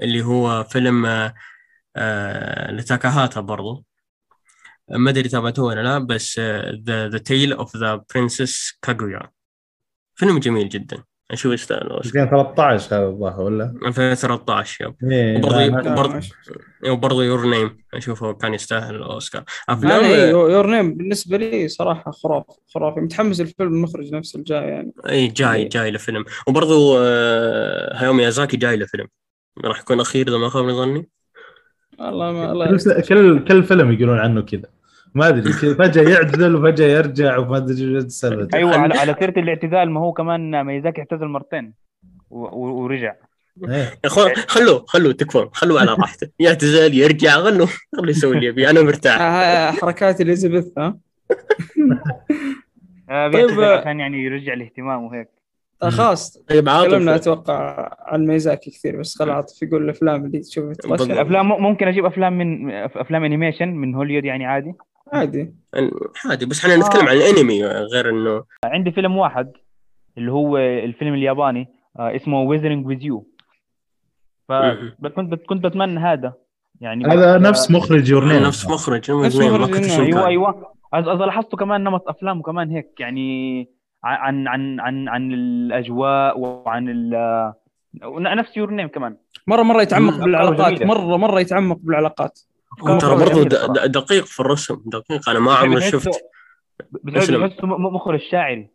[0.03, 1.35] اللي هو فيلم آه
[1.97, 3.85] آه لتاكاهاتا برضو.
[4.93, 6.39] ما أدري تابعته ولا لا بس
[6.87, 9.31] The The Tale of the Princess Kaguya
[10.15, 11.03] فيلم جميل جدا.
[11.31, 12.23] أشوف يستاهل الأوسكار.
[12.23, 15.13] 2013 هذا الظاهر ولا؟ 2013 yep.
[15.13, 16.27] إيه وبرضه برضه-.
[16.89, 19.45] وبرضه Your Name أشوفه كان يستاهل الأوسكار.
[19.69, 23.01] أفلام Your Name بالنسبة لي صراحة خرافي خرافي.
[23.01, 24.93] متحمس الفيلم المخرج نفسه الجاي يعني.
[25.09, 25.69] اي جاي إيه.
[25.69, 26.25] جاي لفيلم.
[26.47, 29.09] وبرضه آه، هايو ميازاكي جاي لفيلم.
[29.65, 31.09] راح يكون أخير إذا ما خاب ظني.
[32.01, 34.69] الله ما الله كل كل كل فيلم يقولون عنه كذا.
[35.15, 39.39] ما أدري كذا فجأة يعتزل وفجأة يرجع وما أدري إيش السالفه أيوه على على سيرة
[39.41, 41.73] الاعتزال ما هو كمان ميزاكي اعتزل مرتين
[42.31, 43.15] ورجع.
[43.69, 43.75] إيه.
[43.75, 46.29] يا أخوان خلوه خلوه تكفون خلوه على راحته.
[46.39, 49.21] يعتزل يرجع خلوه خلوه يسوي اللي يبيه أنا مرتاح.
[49.21, 50.97] آه، حركات إليزابيث ها؟
[53.11, 55.29] آه، طيب، آه، عشان يعني يرجع الاهتمام وهيك.
[55.83, 56.39] آه، خلاص.
[56.49, 60.91] طيب تكلمنا عاطف أتوقع عن ميزاكي كثير بس خل عاطف يقول الأفلام اللي تشوف تبغى
[60.97, 61.11] بالضبط.
[61.11, 64.75] الافلام م- ممكن أجيب أفلام من أفلام انيميشن من هوليوود يعني عادي.
[65.13, 65.55] عادي
[66.25, 67.11] عادي بس إحنا نتكلم آه.
[67.11, 69.53] عن الأنمي غير إنه عندي فيلم واحد
[70.19, 73.27] اللي هو الفيلم الياباني آه، اسمه Weathering with You.
[74.49, 76.33] فكنت كنت بتمنى هذا
[76.81, 80.27] يعني هذا نفس مخرج Your Name نفس مخرج نفس مخرج أيوه.
[80.27, 83.69] أيوه أز لاحظته كمان نمط أفلامه كمان هيك يعني
[84.05, 87.53] عن عن عن عن الأجواء وعن ال
[88.39, 90.25] نفس Your Name كمان مره مرة يتعمق.
[90.25, 90.83] بالعلاقات.
[90.83, 92.41] مره مرة يتعمق بالعلاقات
[93.01, 93.43] ترى برضو.
[93.43, 95.29] د- دقيق في الرسم دقيق.
[95.29, 96.11] أنا ما عمري بتحسه- شفت
[97.93, 98.71] مخرج شاعري.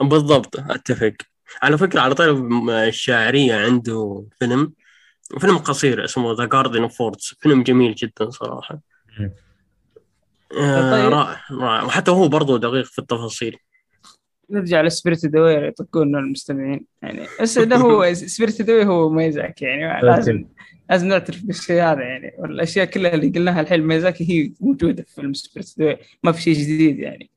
[0.00, 1.12] بالضبط أتفق.
[1.62, 2.30] على فكرة على طاري
[2.88, 4.72] الشاعرية عنده فيلم
[5.38, 8.78] فيلم قصير اسمه The Garden of Words فيلم جميل جدا صراحة.
[10.60, 11.12] آه، طيب.
[11.12, 11.84] رائع رائع.
[11.84, 13.56] وحتى هو برضه دقيق في التفاصيل.
[14.50, 16.86] نرجع ل Spirited Away يطقونا المستمعين.
[17.02, 20.44] يعني بس ده هو Spirited Away هو ميزاكي يعني لازم
[20.90, 22.34] لازم نعترف بالشيء هذا يعني.
[22.38, 26.54] والأشياء كلها اللي قلناها الحين ميزاكي هي موجودة في فيلم Spirited Away ما في شيء
[26.54, 27.30] جديد يعني.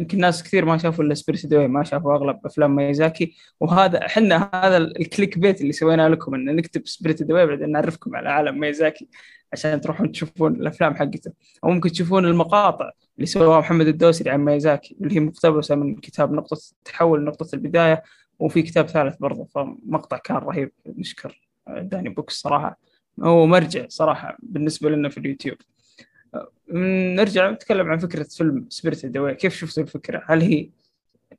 [0.00, 3.34] يمكن ناس كثير ما شافوا إلا Spirited Away ما شافوا أغلب أفلام ميزاكي.
[3.60, 8.28] وهذا إحنا هذا ال clickbait اللي سويناه لكم إن نكتب Spirited Away بعدين نعرفكم على
[8.28, 9.08] عالم ميزاكي.
[9.52, 11.32] عشان تروحون تشوفون الأفلام حقته.
[11.64, 16.32] أو ممكن تشوفون المقاطع اللي سواها محمد الدوسري عن ميزاكي اللي هي مقتبسة من كتاب
[16.32, 18.02] نقطة التحول نقطة البداية
[18.38, 19.44] وفي كتاب ثالث برضه.
[19.44, 20.72] فمقطع كان رهيب.
[20.86, 22.78] نشكر داني بوكس صراحة
[23.22, 25.56] هو مرجع صراحة بالنسبة لنا في اليوتيوب.
[27.14, 30.70] نرجع نتكلم عن فكرة فيلم Spirited Away كيف شفتوا الفكرة؟ هل هي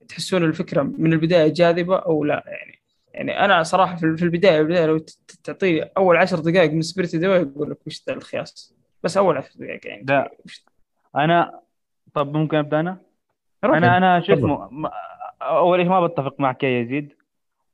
[0.07, 2.82] تحسون الفكرة من البداية جاذبة أو لا؟ يعني؟
[3.13, 5.05] يعني أنا صراحة في في البداية البداية لو
[5.43, 9.49] تعطيه أول عشر دقائق من Spirited Away يقول لك وش ذا الخياس؟ بس أول عشر
[9.55, 10.05] دقائق يعني.
[10.09, 10.31] لا.
[11.15, 11.59] أنا
[12.13, 12.97] طب ممكن أبدأ أنا؟
[13.63, 14.33] أنا أنا شو.
[14.33, 14.69] اسمه
[15.41, 17.13] أول شيء ما بتفق معك يا يزيد.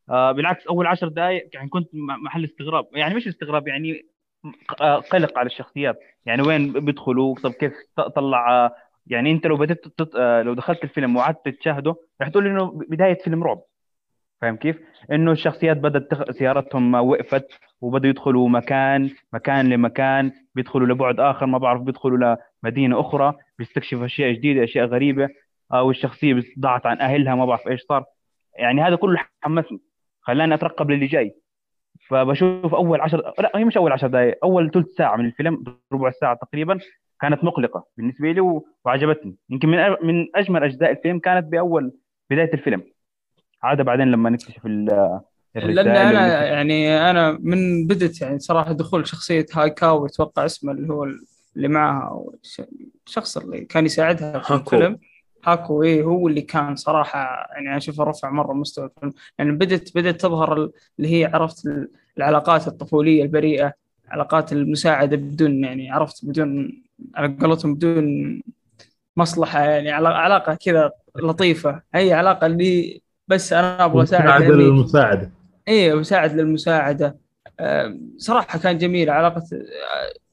[0.10, 2.88] آه بالعكس أول عشر دقائق يعني كنت محل استغراب.
[2.94, 4.06] يعني مش استغراب يعني
[4.82, 6.00] آه، قلق على الشخصيات.
[6.26, 7.74] يعني وين بيدخلوا؟ طب كيف
[8.16, 8.76] طلع آه،
[9.08, 10.16] يعني أنت لو بدأت تط...
[10.16, 13.62] آه، لو دخلت الفيلم وقعدت تشاهده راح تقول إنه بداية فيلم رعب.
[14.42, 14.80] فاهم كيف؟
[15.12, 16.32] إنه الشخصيات بدأت تخ...
[16.32, 17.48] سيارتهم وقفت
[17.82, 24.32] وبدوا يدخلوا مكان مكان لمكان بيدخلوا لبعد آخر ما بعرف بيدخلوا لمدينة أخرى بيستكشفوا أشياء
[24.32, 25.30] جديدة أشياء غريبة
[25.74, 28.06] أو الشخصيه ضاعت عن أهلها ما بعرف إيش صار
[28.60, 29.80] يعني هذا كله حمسني
[30.22, 31.36] خلاني أترقب للي جاي
[32.10, 36.12] فبشوف أول عشر لا هي مش أول عشر دقائق أول ثلث ساعة من الفيلم ربع
[36.12, 36.80] ساعة تقريبا
[37.22, 38.62] كانت مقلقة بالنسبة لي.
[38.86, 39.78] وعجبتني يمكن من.
[40.04, 41.92] من أجمل أجزاء الفيلم كانت بأول
[42.30, 42.84] بداية الفيلم
[43.64, 44.86] عاد بعدين لما نكتشف ال...
[45.56, 51.04] لأن أنا يعني أنا من بدت يعني صراحة دخول شخصية هايكاو أتوقع اسمه اللي هو
[51.56, 52.26] اللي معها
[53.08, 54.76] الشخص اللي كان يساعدها في هاكو.
[54.76, 55.00] الفيلم.
[55.46, 59.14] هاكو إيه هو اللي كان صراحة يعني أشوفه رفع مرة مستوى الفيلم.
[59.38, 63.74] يعني بدت بدت تظهر ال- اللي هي عرفت ال- العلاقات الطفولية البريئة
[64.10, 66.82] علاقات المساعدة بدون يعني عرفت بدون
[67.16, 68.42] على قولتهم بدون
[69.18, 71.82] مصلحة يعني علا- علاقة كذا لطيفة.
[71.96, 74.42] هي علاقة اللي بس أنا أبغى أساعد.
[74.44, 75.32] للمساعدة.
[75.68, 77.18] إيه مساعد للمساعدة.
[78.18, 79.44] صراحة كان جميل علاقه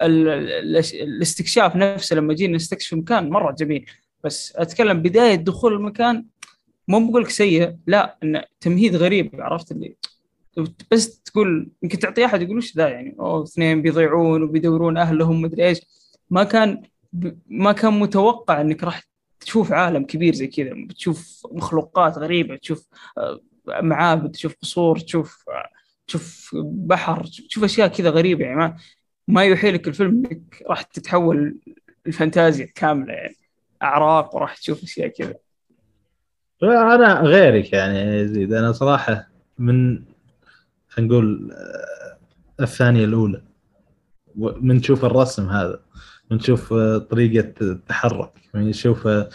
[0.03, 3.87] ال- ال- الاستكشاف نفسه لما جينا نستكشف المكان مرة جميل.
[4.25, 6.25] بس أتكلم بداية دخول المكان
[6.89, 9.97] مو بقول لك سيء لا انه تمهيد غريب عرفت اللي؟
[10.93, 15.67] بس تقول يمكن تعطي أحد يقول وش ذا يعني؟ أوه اثنين بيضيعون وبيدورون أهلهم مدري
[15.69, 15.81] إيش.
[16.31, 16.83] ما كان
[17.47, 19.03] ما كان متوقع إنك راح
[19.41, 23.41] تشوف عالم كبير زي كذا بتشوف مخلوقات غريبة تشوف آه،
[23.83, 25.45] معابد تشوف قصور تشوف
[26.07, 28.77] تشوف بحر تشوف أشياء كذا غريبة يعني ما
[29.29, 31.59] ما يوحي لك الفيلم إنك راح تتحول
[32.07, 33.37] الفانتازيا كاملة يعني
[33.83, 35.35] أعراق وراح تشوف أشياء كذا.
[36.63, 40.05] أنا غيرك يعني يا يزيد أنا صراحة من
[40.89, 43.43] خلينا نقول آه، الثانية الأولى
[44.37, 45.83] من تشوف الرسم هذا.
[46.31, 48.31] من تشوف آه، طريقة التحرك.
[48.55, 49.29] من تشوف آه،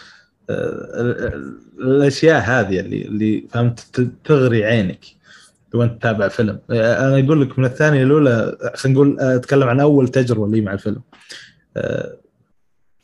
[0.49, 4.99] ال- ال- الأشياء هذه اللي اللي فهمت تغري عينك
[5.73, 6.59] وأنت تتابع فيلم.
[6.71, 10.61] آه، أنا أقول لك من الثانية الأولى خلينا نقول آه، أتكلم عن أول تجربة لي
[10.61, 11.01] مع الفيلم.
[11.77, 12.17] آه،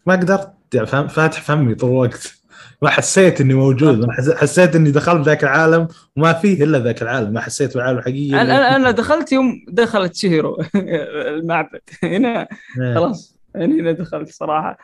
[0.05, 2.33] ما قدرت يعني فاهم فاتح فمي طول الوقت.
[2.81, 7.01] ما حسيت إني موجود ما حس- حسيت إني دخلت ذاك العالم وما فيه إلا ذاك
[7.01, 7.33] العالم.
[7.33, 10.57] ما حسيت بالعالم الحقيقي أنا أنا أنا دخلت يوم دخلت شهرو
[11.37, 11.79] المعبد.
[12.03, 12.47] هنا
[12.81, 12.95] إيه.
[12.95, 13.36] خلاص.
[13.59, 14.77] يعني هنا دخلت صراحة.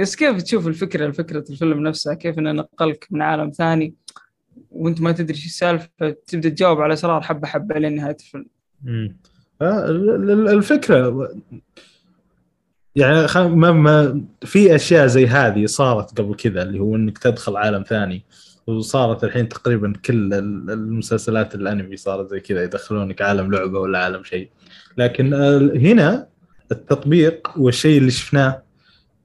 [0.00, 3.94] بس كيف تشوف الفكرة فكرة الفيلم نفسها كيف إنه نقلك من عالم ثاني
[4.70, 5.88] وأنت ما تدري إيش السالفة
[6.26, 8.46] تبدا تجاوب على اسرار حبة حبة لين نهاية الفيلم.
[8.84, 9.16] مم.
[9.62, 11.28] ال- ال- الفكرة
[12.96, 17.82] يعني ما ما في أشياء زي هذه صارت قبل كذا اللي هو إنك تدخل عالم
[17.82, 18.22] ثاني
[18.66, 24.24] وصارت الحين تقريبا كل ال- المسلسلات الأنمي صارت زي كذا يدخلونك عالم لعبة ولا عالم
[24.24, 24.50] شيء.
[24.98, 26.29] لكن آه، هنا
[26.72, 28.62] التطبيق والشيء اللي شفناه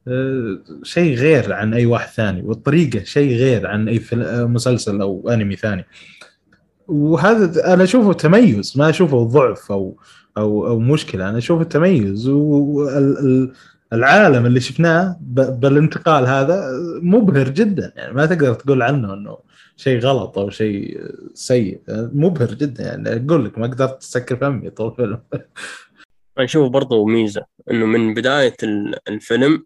[0.08, 5.30] آه، شيء غير عن أي واحد ثاني والطريقة شيء غير عن أي آه، مسلسل أو
[5.30, 5.86] أنمي ثاني.
[6.88, 9.98] وهذا أنا أشوفه تميز ما أشوفه ضعف أو
[10.38, 12.28] أو أو مشكلة أنا أشوفه تميز.
[12.28, 17.94] والعالم اللي شفناه بالانتقال هذا مبهر جدا.
[17.96, 19.38] يعني ما تقدر تقول عنه إنه
[19.78, 21.02] شيء غلط أو شيء
[21.34, 22.84] سيء مبهر جدا.
[22.84, 25.20] يعني أقول لك ما قدرت تسكر فمي طول الفيلم.
[26.38, 29.66] أنا أشوفه برضو ميزة إنه من بداية ال- الفيلم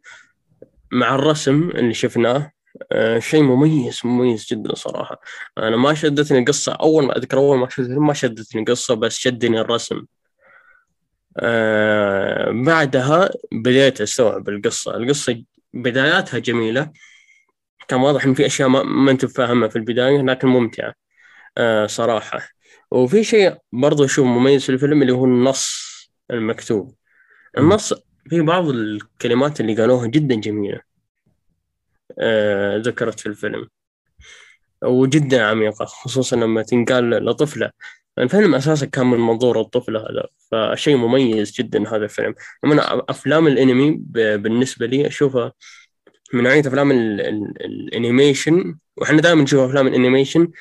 [0.92, 2.52] مع الرسم اللي شفناه
[2.92, 5.22] آه، شيء مميز مميز جدا صراحة.
[5.58, 9.18] أنا ما شدتني القصة أول ما أذكر أول ما شفت الفيلم ما شدتني القصة بس
[9.18, 10.06] شدني الرسم.
[11.40, 14.98] آه، بعدها بديت أستوعب القصة.
[14.98, 16.92] القصة بداياتها جميلة.
[17.88, 20.94] كان واضح إن في أشياء ما, ما أنت فاهمها في البداية لكن ممتعة
[21.58, 22.40] آه، صراحة.
[22.92, 25.89] وفي شيء برضو أشوف مميز في الفيلم اللي هو النص.
[26.32, 26.96] المكتوب.
[27.58, 27.94] النص
[28.30, 30.82] في بعض الكلمات اللي قالوها جدا جميلة.
[32.20, 33.68] آه، ذكرت في الفيلم.
[34.84, 37.72] وجدا عميقة خصوصا لما تنقال لطفلة.
[38.20, 42.36] الفيلم أساسا كان من منظور الطفلة هذا فشيء مميز جدا هذا الفيلم.
[42.64, 45.54] من أفلام الأنمي ب- بالنسبة لي أشوفها
[46.34, 50.52] من نوعية أفلام ال- ال- ال animation وإحنا دائما نشوف أفلام ال animation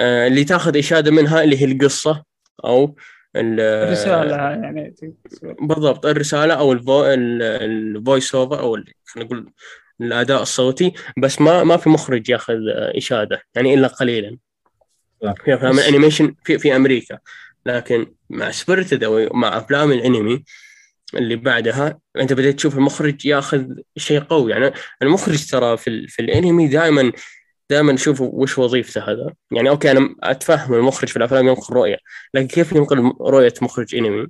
[0.00, 2.24] آه، اللي تاخذ إشادة منها اللي هي القصة
[2.64, 2.96] أو
[3.36, 4.94] ال- رساله يعني
[5.60, 7.04] بالضبط الرسالة أو الفو...
[7.06, 9.52] ال voice over أو خلينا نقول
[10.00, 12.54] الأداء الصوتي بس ما ما في مخرج ياخذ
[12.96, 14.36] إشادة يعني إلا قليلا.
[15.44, 17.18] في افلام بس- ال animation في في أمريكا
[17.66, 20.44] لكن مع Spirited أو مع أفلام الأنمي
[21.14, 23.64] اللي بعدها أنت بديت تشوف المخرج ياخذ
[23.96, 26.06] شيء قوي يعني المخرج ترى في.
[26.08, 27.12] في الأنمي دائما
[27.70, 29.32] دائما أشوف وش وظيفته هذا.
[29.50, 31.96] يعني okay أنا أتفهم المخرج في الأفلام ينقل رؤية
[32.34, 34.26] لكن كيف ينقل رؤية مخرج أنمي؟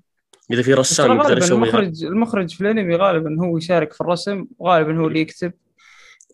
[0.50, 1.62] إذا في رسام يقدر يسويها.
[1.64, 5.52] المخرج المخرج في الأنمي غالبا هو يشارك في الرسم وغالبا هو اللي يكتب.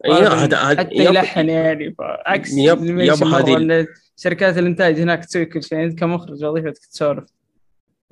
[0.05, 1.95] يا غالباً هذا حتى يلحن يعني
[2.27, 7.25] عكس yep- yep هذه- شركات الإنتاج هناك تسوي كل شيء انت كمخرج وظيفتك تسولف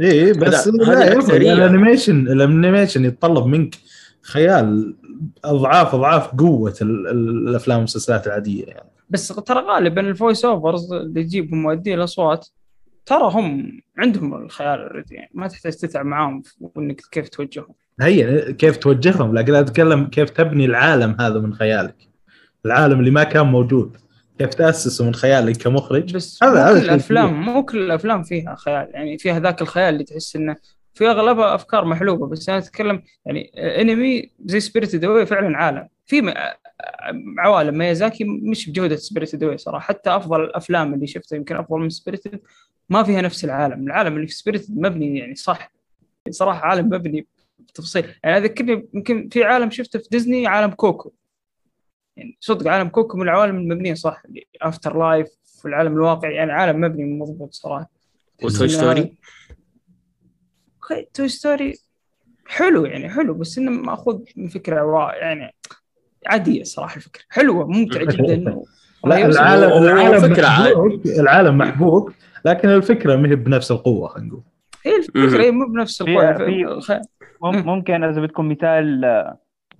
[0.01, 1.37] إيه بس لا.
[1.37, 3.75] ال animation ال animation يتطلب منك.
[4.25, 4.97] خيال
[5.45, 8.91] أضعاف أضعاف قوة ال- ال- الأفلام والمسلسلات العادية يعني.
[9.11, 12.49] بس ترى غالبا ال voice overs اللي يجيبهم مؤدي الأصوات
[13.07, 15.31] ترى هم عندهم الخيال already يعني.
[15.35, 17.75] ما تحتاج تتعب معاهم وإنك كيف توجههم.
[18.01, 21.97] هي كيف توجههم لكن أتكلم كيف تبني العالم هذا من خيالك.
[22.67, 23.97] العالم اللي ما كان موجود.
[24.39, 26.15] كيف تأسسه من خيالك كمخرج.
[26.15, 29.19] بس هذا- مو كل الافلام مو كل الأفلام فيها خيال يعني.
[29.19, 30.57] فيها ذاك الخيال اللي تحس إنه
[30.95, 35.89] في أغلبها أفكار محلوبة بس أنا أتكلم يعني انمي زي Spirited Away فعلا عالم.
[36.07, 36.35] في
[37.39, 39.87] عوالم ميازاكي مش بجودة Spirited Away صراحة.
[39.87, 42.41] حتى أفضل الأفلام اللي شفتها يمكن أفضل من Spirited
[42.89, 43.87] ما فيها نفس العالم.
[43.87, 45.73] العالم اللي في Spirited مبني يعني صح.
[46.31, 47.27] صراحة عالم مبني
[47.59, 48.05] بتفصيل.
[48.25, 51.13] يعني أذكرني يمكن في عالم شفته في ديزني عالم كوكو.
[52.17, 54.23] يعني صدق عالم كوكو من العوالم المبنية صح.
[54.63, 55.29] afterlife
[55.61, 57.91] في العالم الواقعي يعني عالم مبني مضبوط صراحة.
[58.43, 59.15] و Toy Story
[60.91, 61.75] okay Toy Story
[62.47, 65.55] حلو يعني حلو بس إنه مأخوذ من فكرة يعني
[66.27, 67.23] عادية صراحة الفكرة.
[67.31, 68.35] حلوة ممتعة جدا.
[69.05, 69.27] لا.
[69.27, 70.73] العالم العالم فكرة عاد.
[70.73, 72.13] محبوك العالم محبوك
[72.45, 74.43] لكن الفكرة ما هي بنفس القوة خلينا نقول.
[74.87, 76.49] هي الفكرة هي مو بنفس القوة.
[77.43, 79.01] مم- ممكن إذا بدكم مثال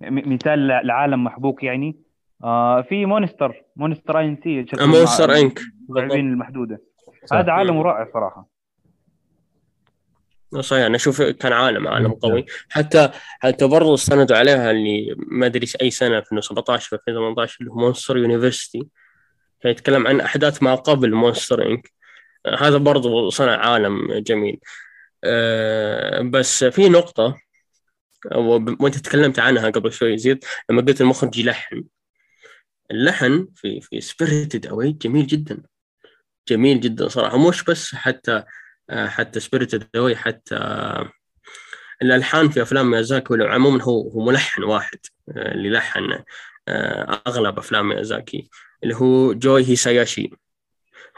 [0.01, 1.95] مثال لعالم محبوك يعني.
[2.43, 5.59] آه في Monsters Monsters Inc Monsters Inc.
[5.89, 6.81] المحدودة.
[7.33, 8.54] هذا عالم رائع صراحة.
[10.61, 10.85] صحيح.
[10.85, 12.11] أنا أشوف كان عالم عالم.
[12.13, 12.45] قوي.
[12.69, 17.71] حتى حتى برضه استندوا عليها اللي ما أدري أي سنة في 2017 في 2018 اللي
[17.71, 18.87] هو Monsters University
[19.61, 21.91] كان يتكلم عن أحداث ما قبل Monsters Inc
[22.59, 24.59] هذا برضه صنع عالم جميل.
[25.23, 27.37] أه بس في نقطة
[28.79, 31.83] وأنت تكلمت عنها قبل شوي زيد لما قلت المخرج يلحن.
[32.91, 35.63] اللحن في في Spirited Away جميل جدا.
[36.47, 37.49] جميل جدا صراحة.
[37.49, 38.45] مش بس حتى آه،
[38.91, 41.11] حتى Spirited Away حتى آه،
[42.01, 46.23] الألحان في أفلام ميازاكي عموما هو هو ملحن واحد آه، اللي لحن
[46.67, 48.49] آه، أغلب أفلام ميازاكي
[48.83, 50.29] اللي هو جوي هيساياشي.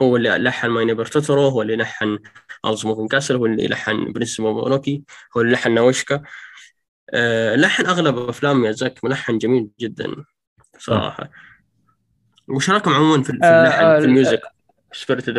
[0.01, 2.19] هو اللي لحن My Neighbor Totoro هو اللي لحن
[2.65, 5.03] Howl's Moving Castle هو اللي لحن Princess Mononoke
[5.38, 6.23] هو اللي لحن ناوشكا
[7.13, 10.25] آه، لحن أغلب أفلام ميازاكي ملحن جميل جدا
[10.80, 11.30] صراحة.
[12.47, 14.41] وش رأيكم عموما في آه، اللحن آه، في ال music؟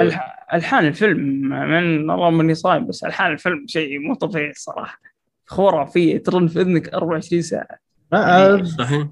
[0.02, 5.00] الح- الحان الفيلم من اللهم إني صايم بس الحان الفيلم شيء مو طبيعي صراحة.
[5.46, 7.78] خرافية ترن في إذنك 24 ساعة.
[8.12, 9.06] ما- صحيح.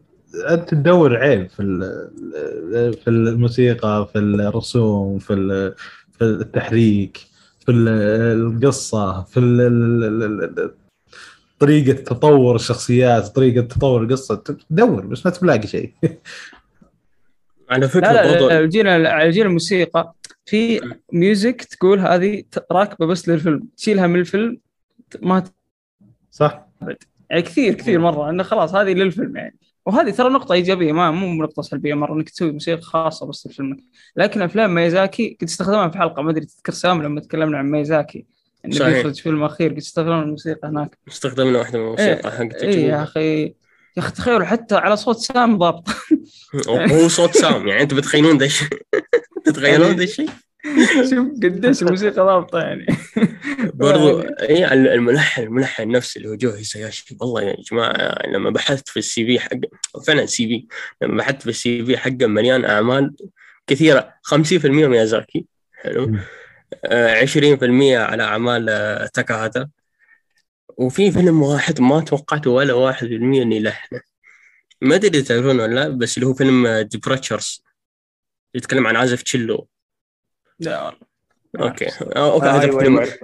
[0.50, 5.34] أنت تدور عيب في ال- في الموسيقى في الرسوم في
[6.18, 7.16] في التحريك
[7.60, 7.88] في ال-
[8.54, 10.74] القصة في ال- ال- ال- ال-
[11.58, 14.34] طريقة تطور الشخصيات طريقة تطور القصة.
[14.70, 15.92] تدور بس ما تلاقي شيء.
[17.70, 18.48] على فكرة لا لا, برضو
[19.30, 20.12] جينا الموسيقى.
[20.46, 20.80] في
[21.12, 24.58] ميوزك تقول هذه راكبة بس للفيلم تشيلها من الفيلم
[25.22, 25.54] ما ت-
[26.30, 26.66] صح.
[27.30, 29.56] يعني كثير كثير مرة إنه خلاص هذه للفيلم يعني.
[29.86, 33.78] وهذه ترى نقطة إيجابية ما مو نقطة سلبية مرة إنك تسوي موسيقى خاصة بس لفيلمك،
[34.16, 38.26] لكن أفلام ميزاكي كنت استخدمها في حلقة ما أدري تذكر سام لما تكلمنا عن ميزاكي
[38.70, 38.96] صحيح.
[38.96, 40.98] بيخرج فيلم أخير كنت استخدمنا الموسيقى هناك.
[41.08, 43.54] استخدمنا واحدة من الموسيقى حقت إيه يا أخي.
[43.96, 45.88] يا أخي تخيلوا حتى على صوت سام ضابط.
[46.68, 48.68] هو صوت سام يعني أنتم بتخيلون ذا الشيء؟
[49.44, 50.28] تتخيلون ذا الشيء؟
[51.10, 52.86] شوف قديش الموسيقى ضابطة يعني.
[53.74, 58.96] برضو اي الملحن الملحن نفسه اللي هو جو هيساياشي والله يا جماعة لما بحثت في
[58.96, 59.50] ال CV حق
[60.06, 60.66] فعلا CV
[61.02, 63.14] لما بحثت في ال CV حقه مليان أعمال
[63.66, 64.14] كثيرة.
[64.22, 65.46] 50% ميازاكي
[65.82, 66.06] حلو.
[66.06, 66.20] مم.
[66.84, 69.68] آه، 20% على أعمال آه، تاكاهاتا
[70.76, 74.00] وفي فيلم واحد ما توقعت ولا واحد بالمية اني لحنه
[74.80, 77.64] ما أدري تعرفونه ولا لا بس اللي هو فيلم Departures
[78.54, 79.68] يتكلم عن عازف تشيلو.
[80.58, 80.82] لا.
[80.84, 81.00] والله.
[81.60, 81.86] أوكي.
[81.88, 83.18] آه، أوكي آه هذا أيوه فيلم أيوه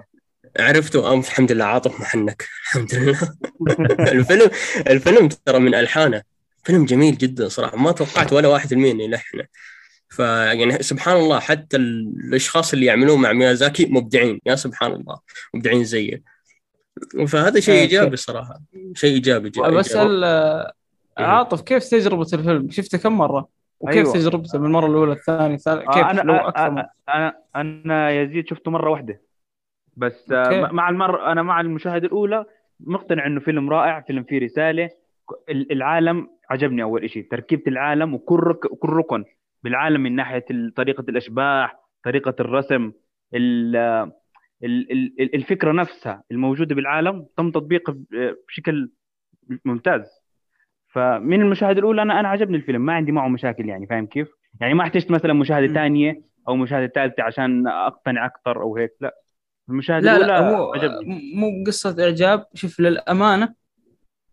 [0.58, 1.12] عرفته.
[1.12, 2.48] أم الحمد لله عاطف محنك.
[2.62, 3.34] الحمد لله.
[4.12, 4.50] الفيلم
[4.86, 6.22] الفيلم ترى من ألحانه.
[6.64, 7.76] فيلم جميل جدا صراحة.
[7.76, 9.44] ما توقعت ولا واحد بالمية انه يلحنه
[10.08, 14.40] فيعني سبحان الله حتى الأشخاص اللي يعملون مع ميازاكي مبدعين.
[14.46, 15.20] يا سبحان الله.
[15.54, 16.32] مبدعين زيه
[17.28, 18.61] فهذا شيء آه، إيجابي صراحة
[18.94, 20.72] شيء إيجابي جدا بسأل آه،
[21.18, 23.49] عاطف كيف تجربة الفيلم؟ شفته كم مرة؟
[23.80, 24.12] وكيف أيوة.
[24.12, 27.34] تجربته من المرة الأولى الثانية الثالثة كيف آه أنا لو أكثر من- أنا أنا,
[27.84, 29.20] أنا يزيد شفته مرة واحدة
[29.97, 30.72] بس آه، أوكي.
[30.74, 32.45] مع المره أنا مع المشاهده الأولى
[32.80, 34.90] مقتنع إنه فيلم رائع فيلم فيه رسالة
[35.49, 38.59] ال- العالم عجبني أول شيء تركيبة العالم وكل رك...
[38.66, 39.24] كل ركن
[39.62, 40.45] بالعالم من ناحية
[40.76, 42.93] طريقة الأشباح طريقة الرسم
[43.34, 43.76] ال...
[44.64, 44.92] ال...
[44.92, 47.96] ال- الفكرة نفسها الموجودة بالعالم تم تطبيقها
[48.48, 48.90] بشكل
[49.64, 50.22] ممتاز.
[50.88, 54.28] فمن المشاهده الأولى أنا أنا عجبني الفيلم ما عندي معه مشاكل يعني فاهم كيف؟
[54.60, 55.74] يعني ما احتجت مثلا مشاهدة.
[55.74, 59.14] ثانية أو المشاهده الثالثه عشان أقتنع أكثر أو هيك لا.
[59.68, 61.32] المشاهده لا الأولى لا مو عجبني.
[61.34, 62.46] مو قصة إعجاب.
[62.54, 63.54] شوف للأمانة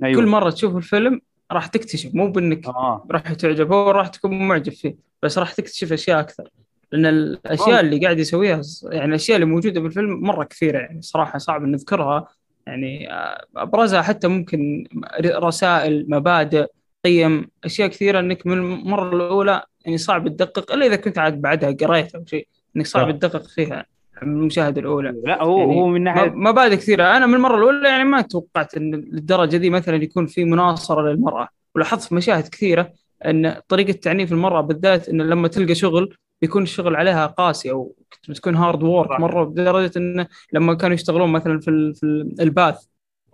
[0.04, 0.22] أيوه.
[0.22, 1.22] كل مرة تشوف الفيلم
[1.52, 3.08] راح تكتشف مو بإنك آه.
[3.12, 6.50] راح تعجب هو راح تكون معجب فيه بس راح تكتشف أشياء أكثر.
[6.92, 7.80] لأن الأشياء.
[7.80, 12.28] اللي قاعد يسويها يعني الأشياء اللي موجودة بالفيلم مرة كثيرة يعني صراحة صعب إن نذكرها
[12.68, 14.88] يعني آه، أبرزها حتى ممكن
[15.26, 16.66] رسائل مبادئ
[17.06, 21.72] قيم أشياء كثيرة إنك من المرة الأولى يعني صعب تدقق إلا إذا كنت عاد بعدها
[21.72, 23.12] قريت أو شيء إنك صعب.
[23.20, 23.86] تدقق فيها
[24.24, 27.90] من المشاهده الأولى لا هو يعني هو من ناحية مبادئ كثيرة أنا من المرة الأولى
[27.90, 32.92] يعني ما توقعت إن للدرجه دي مثلا يكون في مناصرة للمرأة ولاحظت في مشاهد كثيرة
[33.26, 37.96] إن طريقة تعنيف المرأة بالذات إن لما تلقى شغل بيكون الشغل عليها قاسي أو
[38.30, 39.20] بتكون hard work.
[39.20, 42.86] مرة بدرجه إنه لما كانوا يشتغلون مثلا في في ال- ال bath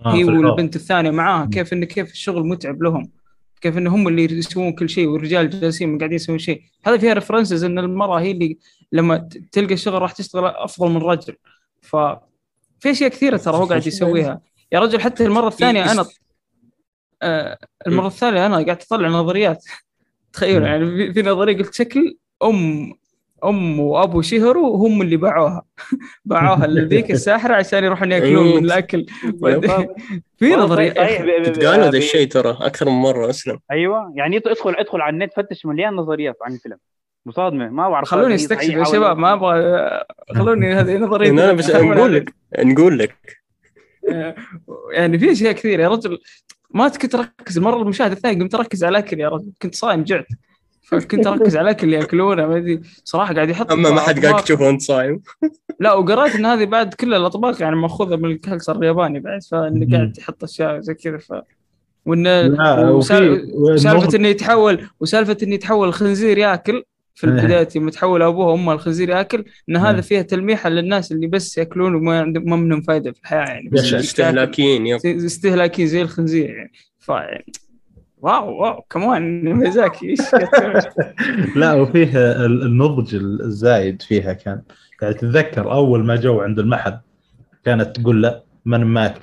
[0.05, 0.23] آه، هي.
[0.23, 1.45] والبنت الثانية معاها.
[1.45, 3.11] كيف إن كيف الشغل متعب لهم
[3.61, 7.63] كيف إن هم اللي يسوون كل شيء والرجال جالسين قاعدين يسوون شيء هذا فيها references
[7.63, 8.57] إن المرأة هي اللي
[8.91, 11.35] لما تلقى الشغل راح تشتغل أفضل من الرجل
[11.81, 11.95] ف
[12.79, 14.41] في أشياء كثيرة ترى هو قاعد يسويها
[14.71, 16.05] يا رجل حتى المرة الثانية أنا
[17.21, 19.65] آه المرة الثانية أنا قاعد أطلع نظريات
[20.33, 20.65] تخيلوا مم.
[20.65, 22.93] يعني في نظرية قلت شكل أم
[23.43, 25.65] أم وأبو شهرو هم اللي باعوها.
[26.25, 29.05] باعوها لذيك الساحرة عشان يروحون يأكلون من الأكل.
[30.39, 34.13] في نظرية صحيح، ب- ب- تتقال هذا ب- الشيء ترى أكثر من مرة اسلم أيوه.
[34.15, 36.77] يعني ادخل ادخل على النت فتش مليان نظريات عن الفيلم.
[37.25, 37.69] مصادمة.
[37.69, 39.17] ما بعرف خلوني أستكشف يا شباب.
[39.17, 39.89] ما أبغى
[40.35, 41.29] خلوني هذه نظرية.
[41.29, 43.15] أنا بس نقول لك نقول لك.
[44.93, 46.17] يعني في أشياء كثير يا رجل
[46.69, 49.51] ما كنت اركز المره المشاهده الثانية قمت أركز على الأكل يا رجل.
[49.61, 50.27] كنت صايم جعت.
[50.85, 54.43] فكنت أركز على الاكل اللي يأكلونه ما أدري صراحة قاعد يحط أما ما حد قاعد
[54.43, 55.21] تشوفه وأنت صايم
[55.79, 59.97] لا وقريت إن هذه بعد كل الأطباق يعني مأخوذة من الكلتشر الياباني بعد فإنه.
[59.97, 61.33] قاعد يحط أشياء زي كذا ف
[62.05, 66.83] وإنه لا وسال- وفي سالفه إنه يتحول وسالفة إنه يتحول الخنزير ياكل
[67.15, 67.33] في إيه.
[67.33, 70.01] البداية يوم تحول أبوه وأمه الخنزير ياكل إن هذا إيه.
[70.01, 73.69] فيها تلميحة للناس اللي بس يأكلون وما عندهم ما منهم فائده في الحياة يعني.
[73.75, 77.45] استهلاكيين استهلاكيين زي الخنزير يعني ف يعني
[78.25, 80.19] واو واو كمان ميزاكي إيش؟
[81.55, 84.61] لا وفيه ال- النضج الزايد فيها كان.
[85.01, 86.97] يعني تتذكر أول ما جو عند المحل
[87.65, 89.21] كانت تقول لا من ماكل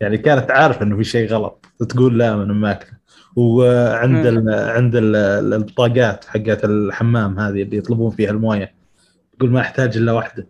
[0.00, 2.86] يعني كانت عارفة إنه في شيء غلط تقول لا من ماكل
[3.36, 4.38] وعند مم.
[4.48, 5.16] ال عند ال
[5.54, 8.74] البطاقات حقت الحمام هذه اللي يطلبون فيها الموية.
[9.38, 10.46] تقول ما أحتاج إلا واحدة.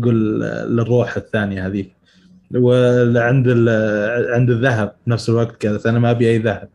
[0.00, 1.92] تقول للروح الثانية هذيك.
[2.54, 3.48] وعند
[4.34, 6.68] عند الذهب نفس الوقت قالت أنا ما أبي أي ذهب.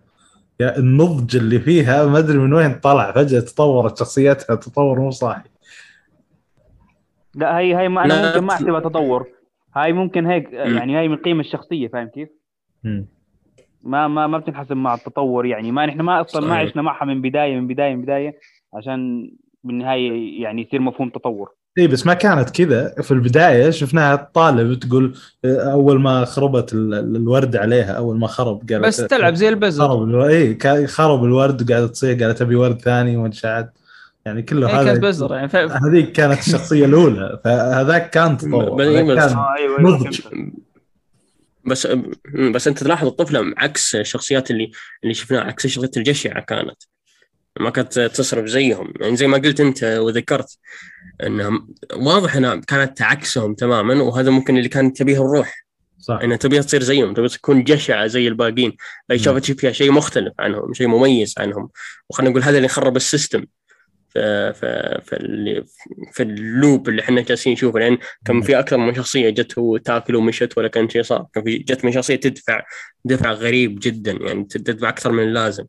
[0.61, 5.49] يا النضج اللي فيها ما أدري من وين طلع فجأة تطورت شخصيتها تطور مو صاحي
[7.35, 9.27] لا هي هي ما أنا ممكن ما أحسبها تطور
[9.75, 10.53] هاي ممكن هيك.
[10.53, 12.29] يعني هاي من القيمه الشخصية فاهم كيف؟
[13.83, 16.55] ما ما ما بتنحسب مع التطور يعني ما نحن ما أصلا ما.
[16.55, 18.39] عشنا معها من بدايه من بدايه من بداية
[18.73, 19.31] عشان
[19.63, 22.93] بالنهاية يعني يصير مفهوم تطور اي بس ما كانت كذا.
[23.01, 28.27] في البداية شفناها طالب تقول آه، أول ما خربت ال- ال- الورد عليها أول ما
[28.27, 30.25] خرب قالت بس تلعب زي البزر خرب ألو...
[30.25, 33.73] اي كا- خرب الورد وقاعده تصيح قالت أبي ورد ثاني وانشعت
[34.25, 35.55] يعني كله هي كانت هذا بزر يعني ف...
[35.55, 37.39] هذيك كانت الشخصية الأولى.
[37.43, 40.19] فهذاك كان تطور بس- هذاك بس- كان أيوه نضج.
[41.65, 41.87] بس
[42.53, 44.71] بس أنت تلاحظ الطفلة عكس الشخصيات اللي
[45.03, 46.83] اللي شفناها عكس الشخصيات الجشعة كانت.
[47.59, 48.93] ما كانت تصرف زيهم.
[49.01, 50.57] يعني زي ما قلت أنت وذكرت
[51.23, 55.65] انها واضح أنها كانت عكسهم تماما وهذا ممكن اللي كانت تبيه الروح.
[55.99, 56.19] صح.
[56.23, 58.77] انها تبيها تصير زيهم تبي تكون جشعة زي الباقيين.
[59.09, 59.17] مم.
[59.17, 61.69] شافت فيها شيء مختلف عنهم شيء مميز عنهم.
[62.09, 63.45] وخلينا نقول هذا اللي خرب ال system.
[64.09, 65.63] في في في, اللي
[66.11, 67.79] في ال loop اللي إحنا جالسين نشوفه.
[67.79, 71.25] لأن كان في أكثر من شخصية جت وتاكل ومشت ولا كان شيء صار.
[71.33, 72.61] كان في جت من شخصية تدفع
[73.05, 74.11] دفع غريب جدا.
[74.11, 75.65] يعني تدفع أكثر من اللازم.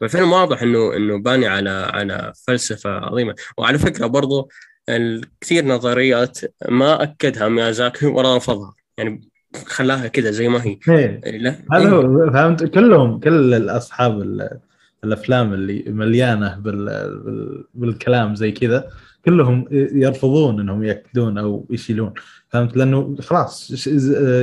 [0.00, 3.34] فالفيلم واضح إنه إنه باني على على فلسفة عظيمة.
[3.58, 4.50] وعلى فكرة برضو
[4.88, 8.74] الكثير نظريات ما أكدها ميازاكي ولا رفضها.
[8.98, 9.28] يعني
[9.66, 10.78] خلاها كذا زي ما هي.
[10.88, 11.20] إيه.
[11.38, 11.56] لا.
[11.72, 11.88] هذا إيه.
[11.94, 14.58] هو فهمت؟ كلهم كل الأصحاب ال-
[15.04, 16.84] الأفلام اللي مليانة بال...
[17.24, 17.64] بال...
[17.74, 18.88] بالكلام زي كذا.
[19.24, 22.12] كلهم يرفضون إنهم ياكدون أو يشيلون.
[22.48, 23.86] فهمت؟ لأنه خلاص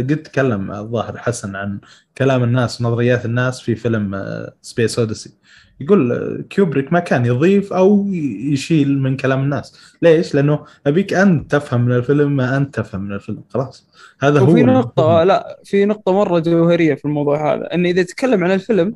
[0.09, 1.79] قد تكلم الظاهر حسن عن
[2.17, 4.25] كلام الناس ونظريات الناس في فيلم
[4.61, 5.31] Space Odyssey
[5.79, 8.07] يقول آه، كيوبريك ما كان يضيف أو
[8.51, 9.95] يشيل من كلام الناس.
[10.01, 13.43] ليش؟ لأنه أبيك أنت تفهم من الفيلم ما أنت تفهم من الفيلم.
[13.49, 13.89] خلاص.
[14.21, 17.73] هذا هو وفي ال- نقطة لا في نقطة مرة جوهرية في الموضوع هذا.
[17.73, 18.95] إنه إذا تكلم عن الفيلم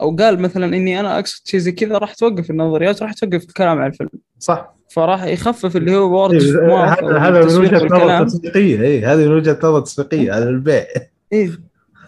[0.00, 3.78] أو قال مثلا إني أنا أقصد شيء زي كذا راح توقف النظريات راح توقف الكلام
[3.78, 4.10] عن الفيلم.
[4.38, 4.77] صح.
[4.90, 6.84] فراح يخفف اللي هو ورد إيه،
[7.18, 10.86] هذا من وجهة نظر تسويقيه اي هذه من وجهة نظر تسويقيه هذا البيع.
[11.32, 11.50] إيه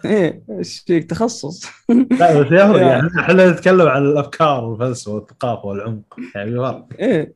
[0.05, 1.65] إيه إيش فيك تخصص؟
[2.19, 2.77] لا بس يا.
[2.77, 7.33] يعني إحنا نتكلم عن الأفكار والفلسفه والثقافة والعمق يعني فرق إيه.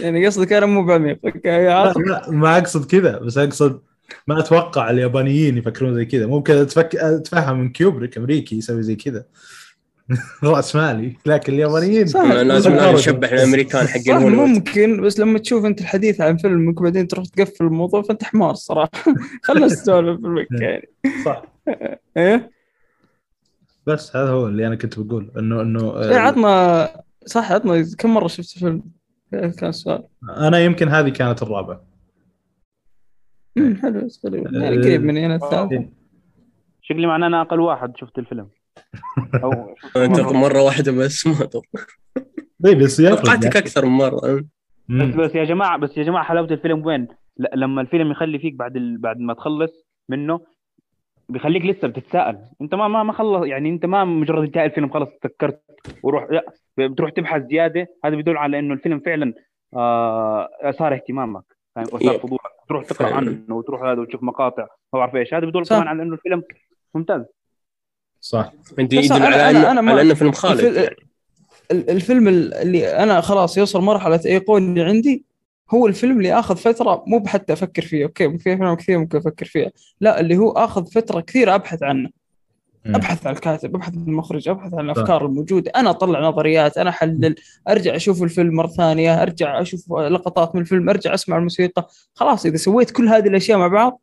[0.00, 3.80] يعني قصدك أنا مو بعميق لا, لا ما أقصد كذا بس أقصد
[4.26, 6.26] ما أتوقع اليابانيين يفكرون زي كذا.
[6.26, 6.96] ممكن أتفك...
[6.96, 9.24] أتفهم من كيوبريك أمريكي يسوي زي كذا.
[10.44, 11.16] راس مالي.
[11.26, 12.06] لكن اليابانيين
[12.46, 12.72] لازم.
[12.74, 18.02] نشبه الأمريكان حقين ممكن بس لما تشوف أنت الحديث عن فيلمك وبعدين تروح تقفل الموضوع
[18.02, 18.90] فأنت حمار صراحة.
[19.44, 20.88] خلنا نسولف فيلمك يعني.
[21.24, 21.42] صح.
[22.16, 22.50] إيه؟
[23.86, 26.88] بس هذا هو اللي أنا كنت بقول انه إنه إيه، آه، عطنا
[27.26, 28.82] صح عطنا كم مرة شفت الفيلم؟
[29.30, 30.02] كيف كان السؤال؟
[30.36, 31.84] أنا يمكن هذه كانت الرابعة.
[33.58, 35.88] أمم، حلو تقريبا يعني قريب مني أنا الثالث
[36.82, 38.48] شكلي معناه أنا أقل واحد شفت الفيلم؟
[39.44, 39.74] أو
[40.04, 40.32] انت مرة.
[40.32, 41.34] مرة واحدة بس ما
[42.64, 43.58] طيب بس توقعتك يعني.
[43.58, 44.44] أكثر من مرة بس
[44.88, 45.16] مم.
[45.16, 48.76] بس يا جماعة بس يا جماعة حلاوة الفيلم وين؟ ل- لما الفيلم يخلي فيك بعد
[48.76, 48.98] ال...
[48.98, 50.40] بعد ما تخلص منه
[51.28, 55.08] بيخليك لسه بتتساءل أنت ما ما ما خلص يعني أنت ما مجرد انتهى الفيلم خلص
[55.22, 55.62] تذكرت
[56.02, 56.44] وروح لا
[56.78, 59.34] بتروح تبحث زيادة هذا بيدل على إنه الفيلم فعلا
[59.76, 61.42] آه اثار اهتمامك
[61.76, 62.20] فاهم واثار يب.
[62.20, 63.14] فضولك تروح تقرأ.
[63.14, 65.64] عنه وتروح هذا وتشوف مقاطع ما بعرف إيش هذا بيدل.
[65.64, 66.42] كمان على إنه الفيلم
[66.94, 67.24] ممتاز
[68.20, 68.52] صح.
[68.78, 70.96] يدل بس يدل أنا- على أنا- انه أنا ما- على إنه فيلم خالد الفيلم- يعني.
[71.70, 75.24] ال- الفيلم اللي أنا خلاص يوصل مرحلة ايقوني عندي
[75.70, 79.46] هو الفيلم اللي آخذ فترة مو بحتى أفكر فيه أوكي في أفلام كثير ممكن أفكر
[79.46, 82.08] فيها لا اللي هو آخذ فترة كثير أبحث عنه.
[82.84, 82.94] مم.
[82.94, 85.72] أبحث عن الكاتب أبحث عن المخرج أبحث عن الأفكار الموجودة.
[85.76, 87.34] أنا أطلع نظريات أنا أحلل
[87.68, 91.88] أرجع أشوف الفيلم مرة ثانية أرجع أشوف لقطات من الفيلم أرجع أسمع الموسيقى.
[92.14, 94.00] خلاص إذا سويت كل هذه الأشياء مع بعض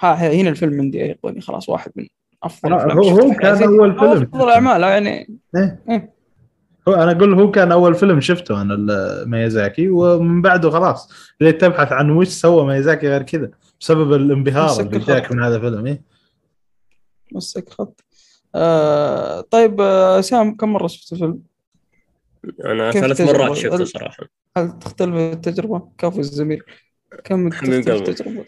[0.00, 2.06] ها هنا الفيلم عندي ايقوني خلاص واحد من
[2.44, 4.10] أفضل هو- هو كان أول فيلم.
[4.22, 5.82] أفضل الاعمال يعني إيه.
[5.90, 6.14] إيه.
[6.88, 8.76] هو أنا أقول هو كان أول فيلم شفته أنا
[9.26, 14.98] ميازاكي ومن بعده خلاص بديت تبحث عن وش سوى ميازاكي غير كذا بسبب الانبهار اللي.
[14.98, 16.02] جاك من هذا الفيلم إيه؟
[17.32, 18.00] مسك خط
[18.54, 21.42] آه طيب آه سام كم مرة شفت الفيلم؟
[22.64, 24.24] أنا ثلاث؟ مرات شفته هل- صراحة
[24.56, 26.62] هل تختلف التجربة؟ كفو الزميل
[27.24, 27.88] كم تختلف.
[27.88, 28.44] التجربة؟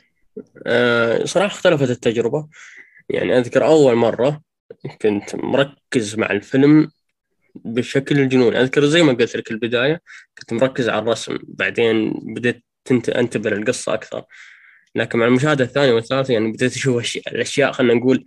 [0.67, 2.47] آه، صراحة اختلفت التجربة
[3.09, 4.43] يعني أذكر أول مرة
[5.03, 6.91] كنت مركز مع الفيلم
[7.55, 10.01] بشكل جنوني أذكر زي ما قلت لك البداية
[10.39, 11.39] كنت مركز على الرسم.
[11.43, 12.65] بعدين بديت
[13.09, 14.25] أنتبه للقصة أكثر.
[14.95, 18.25] لكن مع المشاهدة الثانية والثالثة يعني بديت أشوف أشي- الأشياء خلينا نقول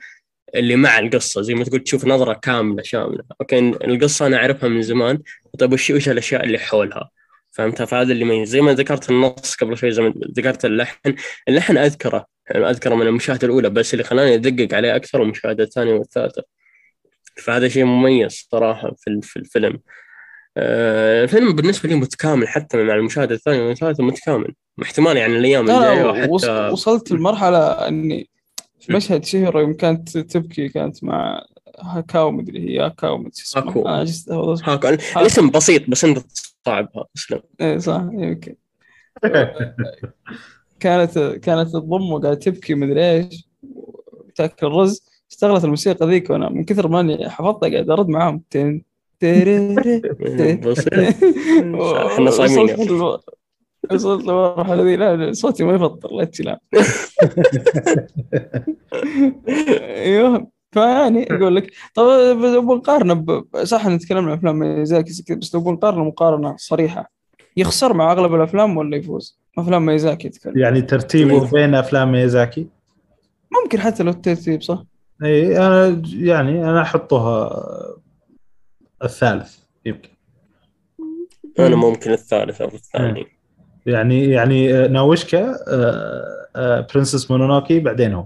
[0.56, 1.42] اللي مع القصة.
[1.42, 3.24] زي ما تقول تشوف نظرة كاملة شاملة.
[3.42, 5.20] أوكي القصة أنا أعرفها من زمان
[5.60, 7.10] طيب وش وش الأشياء اللي حولها؟
[7.52, 11.16] فهمتها فهذا اللي يميز زي ما ذكرت النص قبل شوي زي ما ذكرت اللحن.
[11.48, 12.26] اللحن أذكره.
[12.50, 16.43] يعني اذكره من المشاهدة الأولى بس اللي خلاني أدقق عليه أكثر المشاهدة الثانية والثالثة.
[17.38, 19.80] فهذا شيء مميز صراحة في في الفيلم.
[20.58, 24.54] آه، الفيلم بالنسبة لي متكامل حتى مع المشاهدة الثانية والثالثة متكامل.
[24.82, 28.30] احتمال يعني الأيام لا الجايه وحتى وصلت لمرحلة إني
[28.80, 31.45] في مشهد شهر يوم كانت تبكي كانت مع
[31.82, 33.88] هاكاو مدري هي هاكاو هاكو.
[33.88, 36.20] أنا عجزت أحفظ هاك الاسم بسيط بس أنت
[36.64, 38.56] تصعبها اسلم إيه صح يمكن
[40.80, 43.48] كانت كانت تضم وقاعدة تبكي مدري إيش
[44.36, 45.10] تاكل الرز.
[45.32, 48.42] اشتغلت الموسيقى ذيك وأنا من كثر ما أني حفظتها قاعد أرد معاهم.
[48.50, 48.82] تن.
[52.08, 53.24] إحنا صايمين وصلت
[53.92, 54.96] وصلت للمرحلة ذي.
[54.96, 56.60] لا صوتي ما يفطر لا تشيلها
[59.80, 60.48] أيوه.
[60.72, 62.04] فيعني أقول لك طب
[62.42, 67.12] لو بنقارنه ب- صح نتكلم عن أفلام زي كذا، بس لو بنقارنه مقارنة صريحة.
[67.58, 72.68] يخسر مع أغلب الأفلام ولا يفوز؟ أفلام ميزاكي يتكلم يعني ترتيبه بين أفلام ميازاكي
[73.64, 74.84] ممكن حتى لو الترتيب صح؟
[75.24, 77.64] إي أنا يعني أنا أحطها
[79.03, 80.10] الثالث يمكن.
[81.60, 83.28] أنا ممكن الثالث أو الثاني.
[83.86, 85.55] يعني يعني ناوشكا
[86.94, 88.26] Princess Mononoke بعدين هو.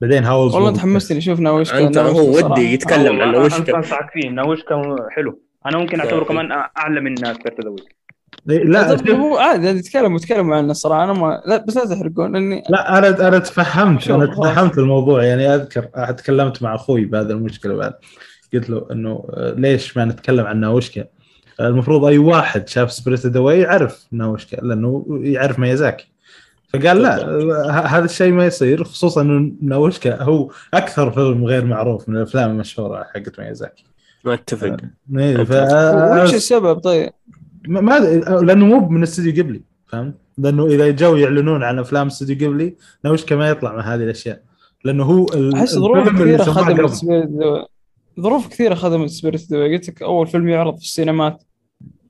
[0.00, 2.52] بعدين Howl's والله أنت حمستني شوفنا وش كان أنت ناوشكا هو.
[2.52, 5.42] ودي يتكلم عن أنا وشك انصحك فيه ناوشكا حلو.
[5.66, 6.28] أنا ممكن أعتبره طيب.
[6.28, 7.97] كمان أعلى من Spirited Away
[8.48, 12.98] لا هو عادي نتكلم وتكلموا عنه الصراحه أنا ما لا بس لا تحرقون لاني لا
[12.98, 14.26] أنا أنا تفهمت أنا.
[14.26, 15.24] تفهمت الموضوع.
[15.24, 15.82] يعني أذكر
[16.12, 17.94] تكلمت مع أخوي بهذا المشكلة بعد.
[18.54, 21.04] قلت له إنه آه، ليش ما نتكلم عن ناوشكا؟
[21.60, 26.08] المفروض أي واحد شاف Spirited Away يعرف ناوشكا لأنه يعرف ميازاكي.
[26.72, 32.08] فقال لا آه، هذا الشيء ما يصير خصوصا انه ناوشكا هو أكثر فيلم غير معروف
[32.08, 33.84] من الأفلام المشهورة حقت ميازاكي.
[34.24, 34.76] ما أتفق.
[35.44, 35.52] ف
[36.22, 37.10] وش السبب؟ طيب؟
[37.68, 37.98] ما
[38.42, 43.36] لأنه مو من استوديو قبلي فهمت؟ لأنه إذا جو يعلنون عن أفلام استوديو قبلي ناوشكا
[43.36, 44.42] ما يطلع مع هذه الأشياء؟
[44.84, 46.90] لأنه هو أحس ظروف كثيرة خدمت قبل.
[46.90, 47.66] Spirited ذا-
[48.20, 51.42] ظروف كثيرة خدمت Spirited Away قلت لك أول فيلم يعرض في السينمات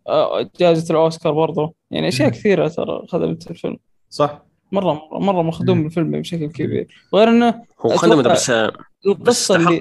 [0.09, 2.29] آه، جائزة الأوسكار برضه يعني أشياء.
[2.29, 3.77] كثيرة ترى خدمت الفيلم.
[4.11, 4.43] صح.
[4.73, 6.89] مرة مرة, مرة مخدوم الفيلم بشكل كبير.
[7.15, 7.49] غير إنه
[7.81, 8.71] هو أتوقع بس بس
[9.07, 9.81] القصة اللي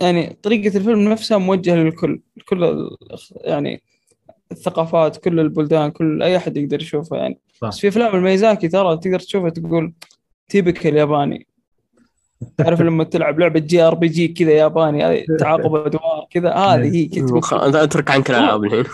[0.00, 2.20] يعني طريقة الفيلم نفسها موجهة للكل.
[2.48, 2.96] كل ال-
[3.40, 3.82] يعني
[4.52, 7.38] الثقافات كل البلدان كل أي أحد يقدر يشوفها يعني.
[7.60, 7.68] صح.
[7.68, 9.92] بس في أفلام الميزاكي ترى تقدر تشوفها تقول
[10.48, 11.46] typical ياباني
[12.58, 17.10] تعرف لما تلعب لعبة JRPG كذا ياباني تعاقب أدوار كذا هذه هي
[17.66, 18.84] أنت أترك عنك الألعاب الحين.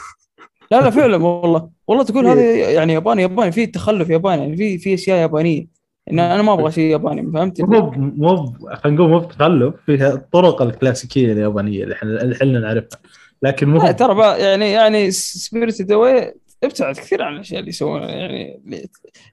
[0.70, 1.70] لا لا فعلا والله.
[1.88, 5.66] والله تقول هذا يعني ياباني ياباني في تخلف ياباني يعني في في أشياء يابانية.
[6.10, 10.62] إن أنا ما أبغى شيء ياباني فهمت؟ مو مو خلينا نقول مو بتخلف فيها الطرق
[10.62, 12.98] الكلاسيكية اليابانية اللي إحنا اللي إحنا نعرفها.
[13.42, 16.34] لكن مو ترى يعني يعني Spirited Away
[16.64, 18.08] ابتعد كثير عن الأشياء اللي يسوونها.
[18.10, 18.60] يعني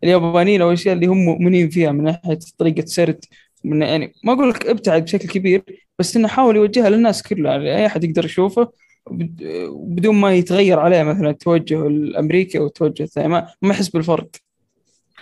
[0.03, 3.26] اليابانيين أو الأشياء اللي هم مؤمنين فيها من ناحية طريقة سرد
[3.64, 5.64] من يعني ما أقول لك ابتعد بشكل كبير
[5.99, 7.51] بس إنه حاول يوجهها للناس كلها.
[7.53, 8.72] يعني أي أحد يقدر يشوفه
[9.12, 14.30] بد- بدون ما يتغير عليه مثلا التوجه الأمريكي أو التوجه الثاني ما, ما يحس بالفرق.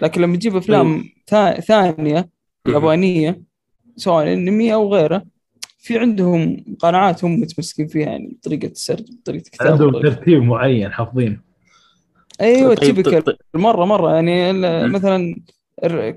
[0.01, 2.29] لكن لما تجيب أفلام ثا- ثانية
[2.67, 3.41] يابانية
[3.95, 5.25] سواء أنمي أو غيره
[5.86, 9.71] في عندهم قناعات هم متمسكين فيها يعني طريقة السرد طريقة الكتابة.
[9.71, 11.38] عندهم ترتيب معين حافظينه
[12.41, 13.36] أيوه طيب، تيبكال طيب.
[13.55, 14.53] مرة مرة يعني.
[14.88, 15.36] مثلا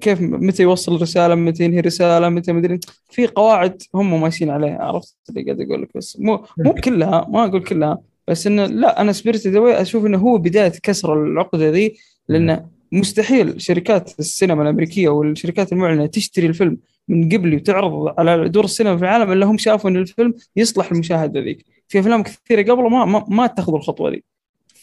[0.01, 5.16] كيف متى يوصل رساله متى ينهي رساله متى مدري في قواعد هم ماشيين عليها عرفت
[5.29, 6.16] اللي قاعد أقول لك بس.
[6.21, 7.99] مو مو كلها ما أقول كلها
[8.29, 11.97] بس إنه لا أنا Spirited أشوف إنه هو بداية كسر العقدة ذي
[12.29, 16.78] لأنه مستحيل شركات السينما الأمريكية والشركات المعلنة تشتري الفيلم
[17.09, 21.41] من قبل وتعرض على دور السينما في العالم إلا هم شافوا إن الفيلم يصلح المشاهده
[21.41, 24.24] ذيك في أفلام كثيرة قبله ما ما, ما اتخذوا الخطوة ذي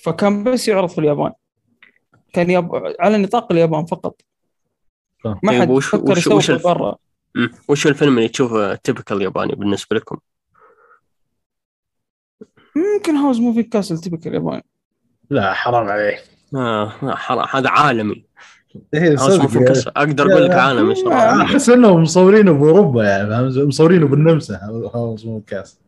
[0.04, 1.32] فكان بس يعرض في اليابان.
[2.34, 2.70] كان يب...
[3.00, 4.22] على نطاق اليابان فقط.
[5.24, 5.40] صح.
[5.44, 6.96] ما طيب حد وش- فكر وش- وش الف- برا.
[7.68, 10.18] وش الفيلم اللي تشوفه typical ياباني بالنسبة لكم؟
[12.76, 14.64] يمكن Howl's Moving Castle typical ياباني
[15.30, 16.24] لا حرام عليك.
[16.56, 18.26] آه لا، حرام هذا عالمي.
[18.94, 19.16] إيه، يعني.
[19.88, 20.52] أقدر أقول لك.
[20.52, 24.60] عالمي صراحة أحس إنهم مصورينه بأوروبا يعني؟ مصورينه بالنمسا.
[24.96, 25.80] Howl's Moving Castle.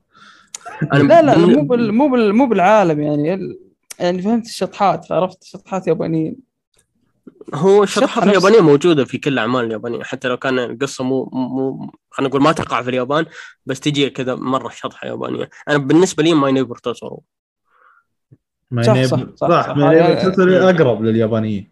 [0.94, 1.94] أنا لا لا مو بال...
[1.94, 2.34] مو بال...
[2.36, 3.34] مو بالعالم يعني.
[3.34, 3.60] ال...
[4.00, 6.36] يعني فهمت الشطحات عرفت؟ شطحات يابانيين.
[7.54, 8.24] هو الشطحات.
[8.24, 10.04] اليابانية موجودة في كل الأعمال اليابانية.
[10.04, 13.26] حتى لو كان القصة مو مو خلينا نقول ما تقع في اليابان
[13.66, 15.50] بس تجي كذا مرة شطحة يابانية.
[15.70, 17.24] أنا بالنسبة لي My Neighbor توتورو
[18.72, 19.78] ما صح، صح، صح، صح صح.
[19.78, 21.70] أقرب لليابانيين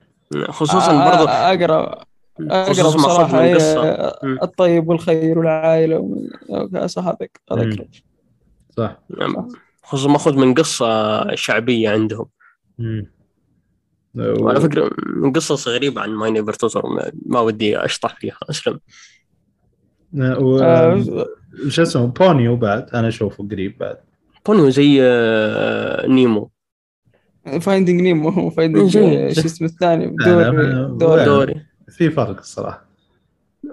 [0.49, 2.05] خصوصا آه، برضو أقرب
[2.41, 4.39] أقرب صراحة من هي قصه مم.
[4.43, 7.71] الطيب والخير والعائلة وكأس هذاك هذا مم.
[7.71, 7.87] أقرب.
[8.69, 8.99] صح
[9.83, 12.25] خصوصا ماخذ من قصة شعبية عندهم.
[14.15, 16.55] وعلى فكرة من قصص غريبة عن My Neighbor
[17.25, 18.79] ما- ودي أشطح فيها اسلم
[20.13, 20.59] و...
[20.59, 21.03] آه،
[21.67, 23.97] شو اسمه بونيو بعد أنا أشوفه قريب بعد
[24.45, 26.51] بونيو زي آه، نيمو
[27.61, 29.33] Finding نيمو Finding زين.
[29.33, 30.43] شو اسمه الثاني دوري
[30.97, 31.25] دوري.
[31.25, 31.55] دوري
[31.89, 32.85] في فرق الصراحة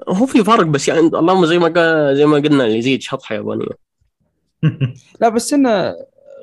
[0.08, 3.34] هو في فرق بس يعني اللهم زي ما قال زي ما قلنا اللي يزيد شطحة
[3.34, 3.66] يابانيه
[5.20, 5.94] لا بس إنه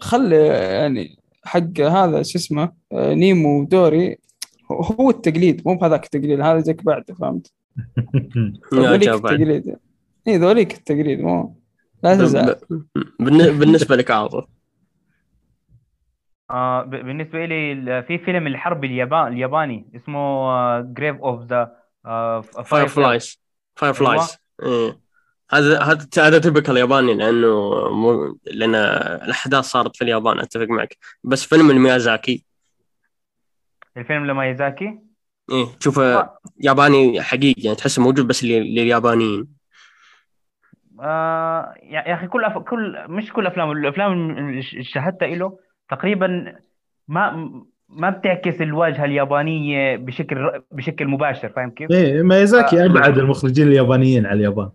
[0.02, 4.18] خلي يعني حق هذا شو اسمه آه، نيمو ودوري
[4.72, 7.52] هو- هو التقليد مو بهذاك التقليد هذا جاك بعده فهمت؟
[8.74, 9.10] ذوليك.
[9.10, 9.76] التقليد
[10.28, 11.56] اي ذوليك التقليد مو
[12.04, 12.56] لا تزعل
[13.20, 14.46] بالنسبة لك عاطف
[16.52, 21.76] آه ب- بالنسبة لي ال- في فيلم الحرب اليابان الياباني اسمه Grave of the
[22.66, 23.42] فاير فلايز
[23.76, 24.38] فاير فلايز.
[25.52, 30.98] هذا هذا هذا typical ياباني لأنه مو لأن الأحداث صارت في اليابان أتفق معك.
[31.24, 32.46] بس فيلم الميازاكي
[33.98, 35.00] الفيلم لميازاكي
[35.52, 36.30] إيه تشوفه
[36.60, 39.48] ياباني حقيقي يعني تحسه موجود بس لل- لليابانيين.
[41.02, 42.58] آه يا أخي كل أف...
[42.58, 45.60] كل مش كل أفلام الأفلام اللي شاهدتها له
[45.90, 46.56] تقريبا
[47.08, 47.52] ما
[47.90, 52.86] ما بتعكس الواجهة اليابانية بشكل بشكل مباشر فاهم كيف؟ إيه مايزاكي آه.
[52.86, 54.70] أبعد المخرجين اليابانيين على اليابان.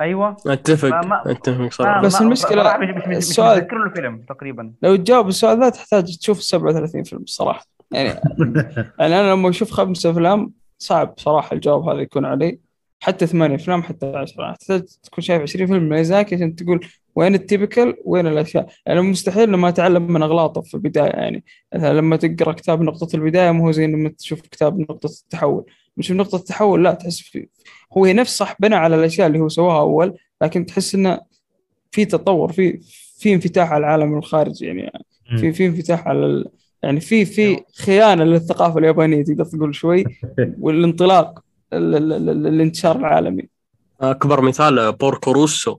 [0.00, 0.36] أيوه.
[0.46, 2.02] أتفق ما- ما- أتفق صراحة.
[2.02, 4.72] بس صراحة مش مش مش, مش السؤال- متذكر له فيلم تقريبا.
[4.82, 8.08] لو تجاوب السؤال ذا تحتاج تشوف 37 فيلم الصراحه يعني
[8.98, 12.58] يعني أنا لما أشوف خمس أفلام صعب صراحة الجواب هذا يكون علي.
[13.00, 17.96] حتى ثمانية أفلام حتى 10 تحتاج تكون شايف 20 فيلم ميزاكي عشان تقول وين التيبكال
[18.04, 18.66] وين الأشياء.
[18.86, 21.44] يعني مستحيل لما أتعلم من أغلاطه في البداية يعني
[21.74, 25.64] مثلا لما تقرأ كتاب نقطة البداية مو هو زي لما تشوف كتاب نقطة التحول.
[25.96, 27.48] مش نقطة التحول لا تحس في
[27.98, 31.20] هو نفس صح بنى على الأشياء اللي هو سواها أول لكن تحس إنه
[31.90, 32.80] في تطور في
[33.18, 34.92] في انفتاح على العالم الخارجي يعني
[35.38, 36.48] في في انفتاح على ال...
[36.82, 40.04] يعني في في خيانة للثقافة اليابانية تقدر تقول شوي
[40.60, 41.28] والانطلاق.
[41.28, 41.34] ال...
[41.34, 41.38] ال...
[41.38, 41.47] ال...
[41.72, 43.48] الانتشار العالمي.
[44.00, 45.78] أكبر مثال بوركو روسو.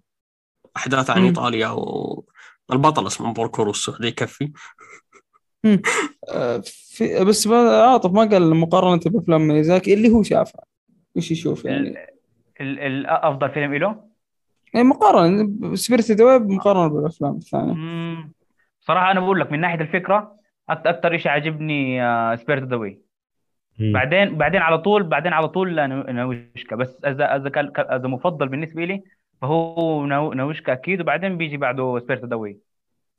[0.78, 1.24] أحداث عن.
[1.26, 1.68] إيطاليا
[2.70, 4.52] والبطل اسمه Porco Rosso هذا يكفي
[6.30, 10.62] آه، في بس ما عاطف ما قال مقارنة بأفلام ميزاكي اللي هو شافها
[11.16, 11.90] وش يشوف يعني؟
[12.62, 14.10] ال- ال- أفضل فيلم له
[14.74, 15.76] يعني مقارنة.
[15.76, 17.74] Spirited Away مقارنة بالأفلام الثانية.
[18.82, 20.36] صراحة أنا بقول لك من ناحية الفكرة
[20.70, 22.00] أكثر شيء عجبني
[22.38, 23.02] Spirited Away.
[23.80, 26.76] بعدين بعدين على طول بعدين على طول نو- ناوشيكا.
[26.76, 29.02] بس إذا إذا كان إذا مفضل بالنسبة لي
[29.42, 31.02] فهو نو- ناوشيكا أكيد.
[31.02, 32.58] وبعدين بيجي بعده Spirited Away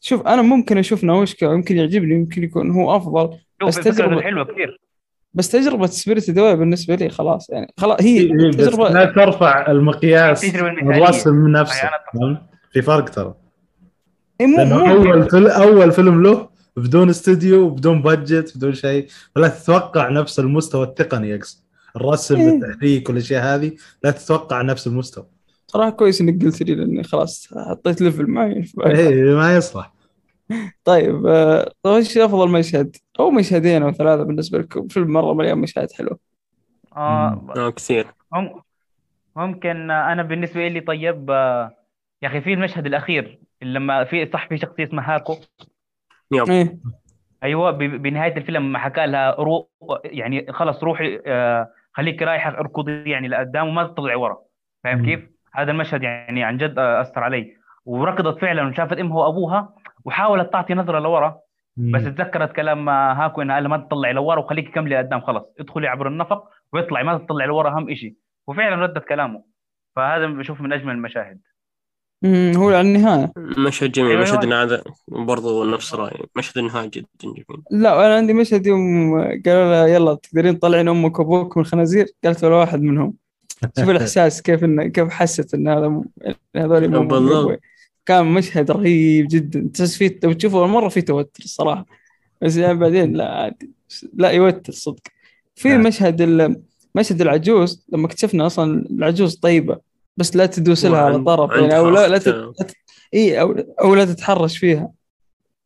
[0.01, 3.37] شوف أنا ممكن أشوف ناوشيكا يمكن يعجبني يمكن يكون هو أفضل.
[3.67, 4.81] بس تجربة- حلوة كثير.
[5.35, 10.55] بس تجربة Spirited Away بالنسبة لي خلاص يعني خلاص إيه، هي لا تجربه ترفع المقياس.
[10.55, 11.83] الرسم نفسه.
[11.83, 12.21] أي أنا أتفق.
[12.21, 12.41] فهمت؟
[12.73, 13.35] في فرق ترى.
[14.41, 19.07] إيه مو أول فيلم أول فيلم له بدون استوديو بدون budget بدون شيء.
[19.35, 21.59] فلا تتوقع نفس المستوى التقني اقصد
[21.97, 22.49] الرسم إيه.
[22.49, 23.73] التحريك والاشياء هذه.
[24.05, 25.27] لا تتوقع نفس المستوى.
[25.67, 28.67] صراحة كويس إنك قلت لي لأني خلاص حطيت level معين.
[28.87, 29.93] إيه ما يصلح.
[30.85, 35.59] طيب آه، طيب إيش أفضل مشهد؟ أو مشهدين أو ثلاثة بالنسبة لكم فيلم مرة مليان
[35.59, 36.19] مشاهد حلوة.
[36.97, 38.07] آه آه كثير.
[38.33, 38.63] مم-
[39.37, 41.31] ممكن آه، أنا بالنسبة لي طيب
[42.23, 45.37] يا أخي في المشهد الأخير اللي لما في صح في شخصية اسمها هاكو
[46.33, 46.49] يب.
[46.51, 46.77] إيه.
[47.43, 49.69] أيوه ب- بنهاية الفيلم لما حكى لها رو
[50.05, 54.39] يعني خلص روحي آه، خليك رايحه اركضي يعني لقدام وما تطلعي ورا.
[54.85, 55.05] فاهم.
[55.05, 57.55] كيف؟ هذا المشهد يعني عن جد آه، أثر علي.
[57.85, 59.75] وركضت فعلا وشافت امها وابوها
[60.05, 61.39] وحاولت تعطي نظرة لورا
[61.77, 65.45] بس تذكرت كلام آه، هاكو إنها قال لها ما تطلعي لورا وخليكي كملي لقدام خلص.
[65.61, 68.15] ادخلي عبر النفق واطلعي ما تطلعي لورا اهم شيء
[68.49, 69.45] وفعلا ردت كلامه.
[69.97, 71.41] فهذا بشوف من أجمل المشاهد.
[72.25, 73.33] أمم، هو على النهاية.
[73.37, 74.19] مشهد جميل.
[74.21, 76.27] مشهد هذا برضو نفس رأيي.
[76.37, 77.45] مشهد النهاية جدا جميل.
[77.71, 82.45] لا أنا عندي مشهد يوم قالوا لها يلا تقدرين تطلعين أمك وأبوك من الخنازير؟ قالت
[82.45, 83.15] ولا واحد منهم.
[83.79, 86.05] شوف الإحساس كيف إن كيف حست إن هذا م-
[86.57, 87.57] هذول مو-.
[88.07, 89.71] كان مشهد رهيب جدا.
[89.75, 91.87] تحس فيه لو تشوفه أول مرة فيه توتر الصراحه
[92.43, 93.71] بس يعني بعدين لا عادي
[94.15, 95.03] لا يوتر صدق.
[95.55, 95.83] في نعم.
[95.83, 96.63] مشهد ال-
[96.95, 99.90] مشهد العجوز لما اكتشفنا أصلا العجوز طيبة.
[100.21, 102.75] بس لا تدوس لها على طرف يعني أو لا لا تت...
[103.15, 104.93] إي أو أو لا تتحرش فيها.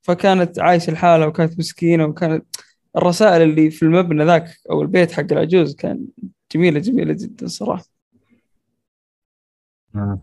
[0.02, 2.44] فكانت عايشة لحالها وكانت مسكينة وكانت
[2.96, 6.04] الرسائل اللي في المبنى ذاك أو البيت حق العجوز كان
[6.52, 7.84] جميلة جميلة جدا صراحة.
[9.96, 10.18] آه.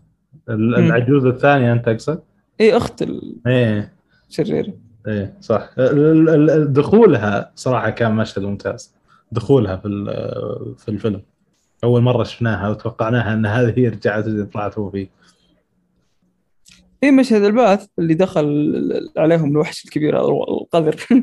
[0.48, 2.22] ال- العجوز الثانية أنت تقصد؟
[2.60, 3.02] إي أخت
[3.46, 3.92] إيه
[4.30, 4.72] الشريره
[5.08, 5.70] إيه صح.
[5.78, 8.94] ال- ال- ال- دخولها صراحة كان مشهد ممتاز.
[9.32, 11.22] دخولها في ال- في الفيلم.
[11.84, 15.08] أول مرة شفناها وتوقعناها أن هذه هي رجعت اللي طلعت هو فيه.
[17.00, 21.14] في مشهد البعث اللي دخل عليهم الوحش الكبير هذا القذر في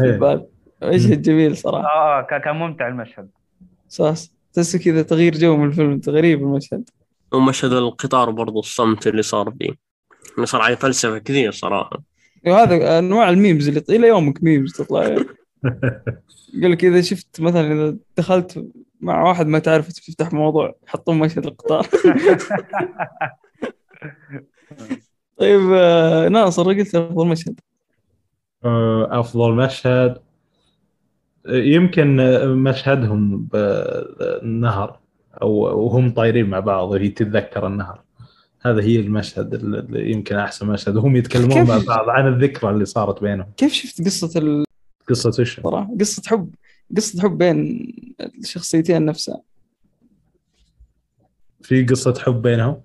[0.00, 0.10] إيه.
[0.10, 0.40] البعث
[0.82, 1.88] مشهد جميل صراحة.
[1.88, 3.28] آه كان ممتع المشهد.
[3.88, 6.88] صاص تحس كذا تغيير جو من الفيلم غريب المشهد.
[7.32, 9.70] ومشهد القطار برضو الصمت اللي صار فيه.
[10.36, 12.02] اللي صار عليه فلسفة كثير صراحة.
[12.46, 15.04] وهذا أنواع ال memes اللي إلى يومك memes تطلع.
[16.54, 18.64] يقول لك إذا شفت مثلا إذا دخلت
[19.00, 21.86] مع واحد ما تعرفه تفتح موضوع حطوا مشهد القطار.
[25.38, 27.60] طيب آه، ناصر قلت أفضل مشهد؟
[28.64, 30.18] آه، أفضل مشهد
[31.46, 34.98] آه، يمكن مشهدهم بالنهر
[35.42, 35.50] أو
[35.84, 38.00] وهم طايرين مع بعض وهي تتذكر النهر.
[38.62, 40.96] هذا هي المشهد اللي يمكن أحسن مشهد.
[40.96, 43.46] وهم يتكلمون؟ مع بعض عن الذكرى اللي صارت بينهم.
[43.56, 44.64] كيف شفت قصة ال-
[45.08, 46.54] قصة إيش؟ صراحة قصة حب.
[46.96, 47.86] قصة حب بين
[48.20, 49.40] الشخصيتين نفسها
[51.62, 52.80] في قصة حب بينهم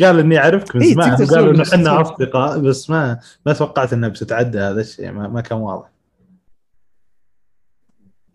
[0.00, 2.00] قال إني أعرفك من إيه، زمان تقدر قالوا إنه إحنا.
[2.02, 5.90] أصدقاء بس ما ما توقعت إنها بتتعدى هذا الشيء ما, ما كان واضح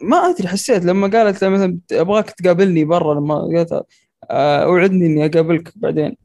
[0.02, 3.86] ما أدري حسيت لما قالت له مثلا أبغاك تقابلني برا لما قالت
[4.30, 6.18] آه، أوعدني إني أقابلك بعدين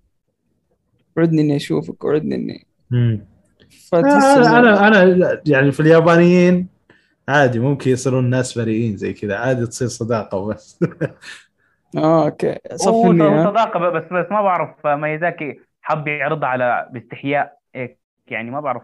[1.18, 2.66] أوعدني إني أشوفك أوعدني إني.
[3.88, 4.58] فتحس أنا
[4.88, 6.66] أنا أنا يعني في اليابانيين
[7.30, 10.80] عادي ممكن يصيرون ناس بريئين زي كذا عادي تصير صداقة وبس.
[11.96, 12.94] آه أوكي صف؟
[13.48, 18.82] صداقة بس بس ما بعرف ميزاكي حب يعرضها على باستحياء هيك يعني ما بعرف.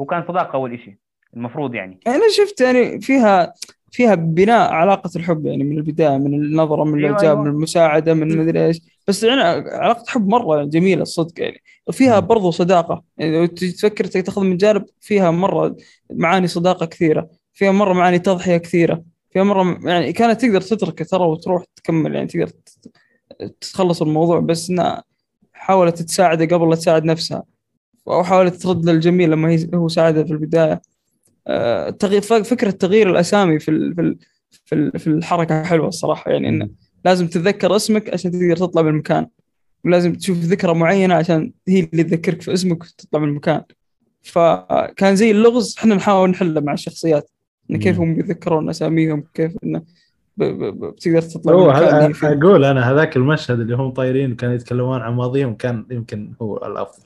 [0.00, 0.96] هو كان صداقة أول شيء
[1.36, 2.00] المفروض يعني.
[2.06, 3.54] أنا شفت يعني فيها
[3.90, 7.44] فيها بناء علاقة الحب يعني من البداية من النظرة من أيوة، الإعجاب أيوة.
[7.44, 8.80] من المساعدة من مدري إيش.
[9.08, 9.40] بس يعني
[9.70, 11.62] علاقة حب مرة جميلة الصدق يعني.
[11.86, 12.20] وفيها.
[12.20, 13.04] برضو صداقة.
[13.18, 15.76] يعني لو تفكر تاخذ من جانب فيها مرة
[16.10, 17.41] معاني صداقة كثيرة.
[17.52, 19.02] فيها مرة معاني تضحية كثيرة.
[19.30, 22.88] فيها مرة يعني كانت تقدر تتركه ترى وتروح تكمل يعني تقدر ت-
[23.60, 25.04] تخلص الموضوع بس إنها
[25.52, 27.42] حاولت تساعده قبل لا تساعد نفسها.
[28.08, 30.82] أو حاولت ترد للجميل لما هي هو ساعدها في البداية.
[31.46, 33.94] آه، تغيير فكرة تغيير الأسامي في
[34.64, 36.30] في في الحركة حلوة الصراحة.
[36.30, 36.68] يعني إنه
[37.04, 39.26] لازم تتذكر اسمك عشان تقدر تطلع من المكان
[39.84, 43.62] ولازم تشوف ذكرى معينة عشان هي اللي تذكرك في اسمك وتطلع من المكان
[44.22, 47.30] فكان زي اللغز إحنا نحاول نحله مع الشخصيات.
[47.74, 47.98] إن كيف.
[47.98, 49.82] هم يتذكرون أساميهم كيف إنه
[50.36, 51.70] بتقدر تطلع هو.
[52.24, 57.04] أقول أنا هذاك المشهد اللي هم طايرين وكانوا يتكلمون عن ماضيهم كان يمكن هو الأفضل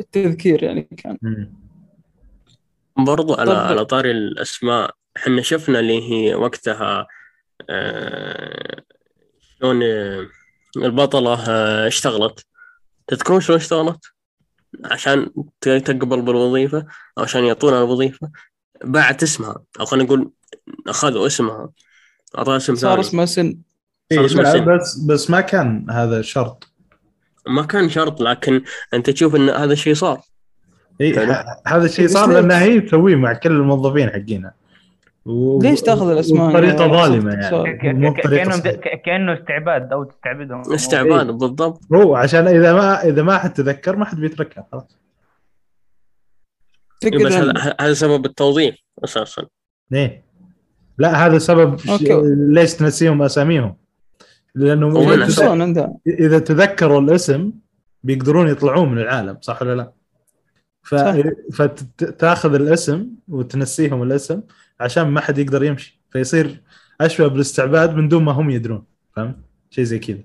[0.00, 1.52] التذكير يعني كان مم.
[3.06, 7.06] برضو على طب- على طاري الأسماء إحنا شفنا اللي هي وقتها
[7.70, 8.82] آه،
[9.58, 10.26] شلون آه،
[10.76, 12.46] البطلة آه، اشتغلت
[13.06, 14.04] تذكرون شلون اشتغلت؟
[14.84, 16.86] عشان تقبل بالوظيفة
[17.18, 18.30] أو عشان يعطونها الوظيفة
[18.84, 19.62] باعت اسمها.
[19.80, 20.30] أو خلينا نقول
[20.88, 21.70] أخذوا اسمها.
[22.38, 23.00] أعطاها اسم صار ثاني.
[23.00, 23.58] اسمه سن.
[24.12, 24.64] صار إيه اسمه لا سن.
[24.64, 26.72] بس بس ما كان هذا شرط.
[27.46, 28.62] ما كان شرط لكن
[28.94, 30.20] أنت تشوف أن هذا الشيء صار.
[31.00, 31.18] اي
[31.66, 34.54] هذا الشيء بس صار؟ لأنها هي تسويه مع كل الموظفين حقينها
[35.26, 35.62] و...
[35.62, 38.10] ليش تأخذ الأسماء؟ بطريقه يعني ظالمه صرت يعني.
[38.10, 40.72] بطريقة كأنه كأنه استعباد أو تستعبدهم.
[40.74, 41.80] استعباد بالضبط.
[41.94, 44.98] هو عشان إذا ما إذا ما حد تذكر ما حد بيتركها خلاص.
[47.04, 47.32] بس
[47.80, 48.74] هذا سبب التوظيف
[49.04, 49.46] أساسا
[49.90, 50.24] ليه؟
[50.98, 52.02] لا هذا سبب ش...
[52.48, 53.76] ليش تنسيهم أساميهم
[54.54, 57.52] لأنه إذا إذا تذكروا الاسم
[58.02, 59.92] بيقدرون يطلعون من العالم صح ولا لا؟
[60.82, 60.94] ف...
[61.54, 64.42] فتاخذ الاسم وتنسيهم الاسم
[64.80, 66.62] عشان ما حد يقدر يمشي فيصير
[67.00, 68.84] أشبه بالاستعباد من دون ما هم يدرون
[69.16, 69.36] فهمت؟
[69.70, 70.18] شيء زي كذا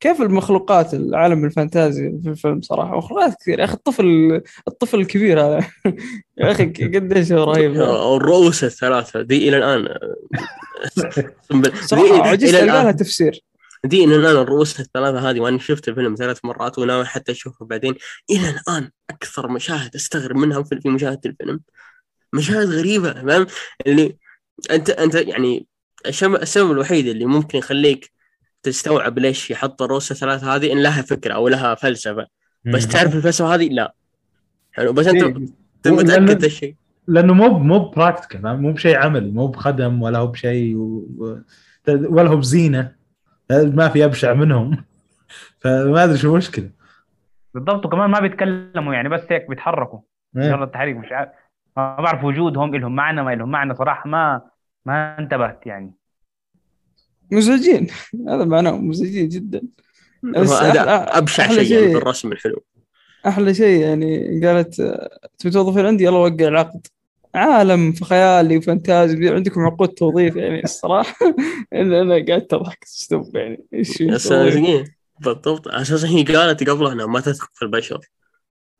[0.00, 5.66] كيف المخلوقات العالم الفانتازي في الفيلم صراحة؟ مخلوقات كثير يا أخي الطفل الطفل الكبير هذا.
[6.38, 7.72] يا أخي قديش رهيب.
[7.72, 9.22] الرؤوس الثلاثة.
[9.22, 9.82] دي أقسم
[11.50, 11.80] بالله.
[11.80, 13.40] صراحة عجزت ألقى لها تفسير.
[13.84, 17.94] دي إلى الآن الرؤوس الثلاثة هذه وأنا شفت الفيلم ثلاث مرات وناوي حتى أشوفه بعدين.
[18.30, 21.60] إلى الآن أكثر مشاهد أستغرب منها في مشاهدة الفيلم.
[22.32, 23.46] مشاهد غريبة فاهم؟
[23.86, 24.16] اللي
[24.70, 25.66] أنت أنت يعني
[26.06, 28.17] السبب الوحيد اللي ممكن يخليك
[28.68, 32.26] تستوعب ليش يحط الرؤوس الثلاثة هذه إن لها فكرة أو لها فلسفة.
[32.64, 32.90] بس مم.
[32.90, 33.94] تعرف الفلسفة هذه؟ لا.
[34.72, 34.92] حلو.
[34.92, 35.36] بس أنت إيه.
[35.86, 36.74] أنت متأكد ذا الشيء
[37.08, 41.06] لأنه مو مو براكتيكال مو بشيء عملي مو بخدم ولا هو بشيء و...
[41.88, 42.92] ولا هو بزينة.
[43.50, 44.84] ما في أبشع منهم.
[45.60, 46.70] فما أدري شو المشكلة.
[47.54, 47.86] بالضبط.
[47.86, 50.00] وكمان ما بيتكلموا يعني بس هيك بيتحركوا.
[50.36, 50.44] إيه.
[50.44, 51.30] يلا التحريك مش عارف.
[51.76, 53.74] ما بعرف وجودهم لهم معنى ما لهم معنى.
[53.74, 54.42] صراحة ما
[54.86, 55.97] ما انتبهت يعني.
[57.30, 57.86] مزعجين.
[58.28, 59.62] هذا معناه مزعجين جدا.
[60.22, 62.64] بس هذا أحلى شيء يعني شيء- في الرسم الحلو.
[63.26, 64.74] أحلى شيء يعني قالت
[65.38, 66.86] تبي توظفين عندي؟ يلا وقع العقد.
[67.34, 69.28] عالم في خيالي وفانتازي.
[69.28, 71.16] عندكم عقود توظيف يعني الصراحة.
[71.74, 74.02] أنا أنا قاعد اضحك ستوب يعني؟ إيش
[75.20, 75.68] بالضبط.
[75.68, 78.00] أساسا هي قالت قبلها إنها ما تثق في البشر.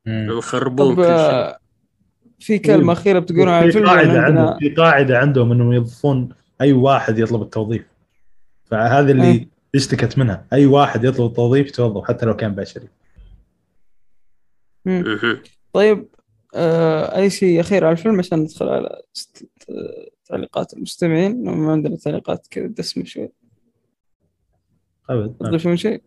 [0.06, 1.56] يخربون كل شيء.
[2.40, 6.28] في كلمة أخيرة بتقولون عن في الفيلم قاعدة ولا عندهم في قاعدة عندهم إنهم يوظفون
[6.60, 7.82] أي واحد يطلب التوظيف.
[8.70, 9.48] فهذا اللي إيه.
[9.74, 10.46] اشتكت منها.
[10.52, 12.88] أي واحد يطلب التوظيف يتوظف حتى لو كان بشري.
[15.72, 16.08] طيب
[16.54, 19.46] آه أي شيء اخير على الفيلم عشان ندخل على است-
[20.26, 21.44] تعليقات المستمعين.
[21.44, 23.28] ما عندنا تعليقات كذا دسمة شوي.
[25.10, 26.02] أبد تضيفون شيء؟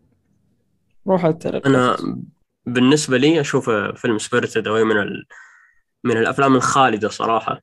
[1.06, 1.66] روح على التعليقات.
[1.66, 1.96] أنا
[2.66, 5.26] بالنسبة لي أشوف فيلم Spirited Away من ال...
[6.04, 7.60] من الأفلام الخالدة صراحة.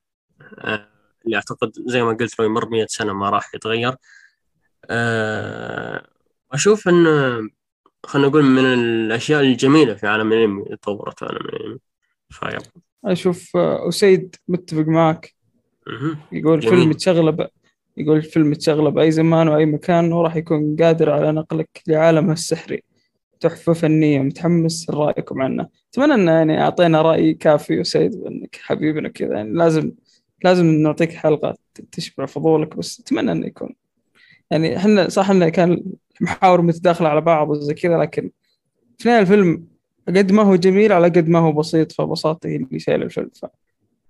[0.60, 0.88] آه،
[1.26, 3.96] اللي أعتقد زي ما قلت لو يمر 100 سنة ما راح يتغير.
[4.90, 6.04] آه،
[6.52, 7.50] أشوف انه
[8.06, 11.80] خلينا نقول من الأشياء الجميلة في عالم الإنمي اللي طورت عالم الإنمي.
[12.30, 12.62] فيب
[13.06, 15.34] أشوف آه، اسيد متفق معك.
[16.32, 16.78] يقول جميل.
[16.78, 17.50] فيلم تشغله
[17.98, 22.84] يقول الفيلم تشغله باي زمان وأي مكان وراح يكون قادر على نقلك لعالمه السحري.
[23.40, 25.68] تحفة فنية متحمس لرايكم عنه.
[25.94, 29.92] أتمنى ان يعني أعطينا رأي كافي وسيد إنك حبيبنا كذا يعني لازم
[30.44, 31.56] لازم نعطيك حلقة
[31.92, 33.76] تشبع فضولك بس أتمنى إنه يكون
[34.52, 35.84] يعني إحنا صح إنه كان
[36.22, 38.32] محاور متداخله على بعض وزي كذا لكن
[38.98, 39.68] في النهايه الفيلم
[40.08, 43.30] قد ما هو جميل على قد ما هو بسيط فبساطة هي اللي شايله الفيلم.
[43.42, 43.46] ف...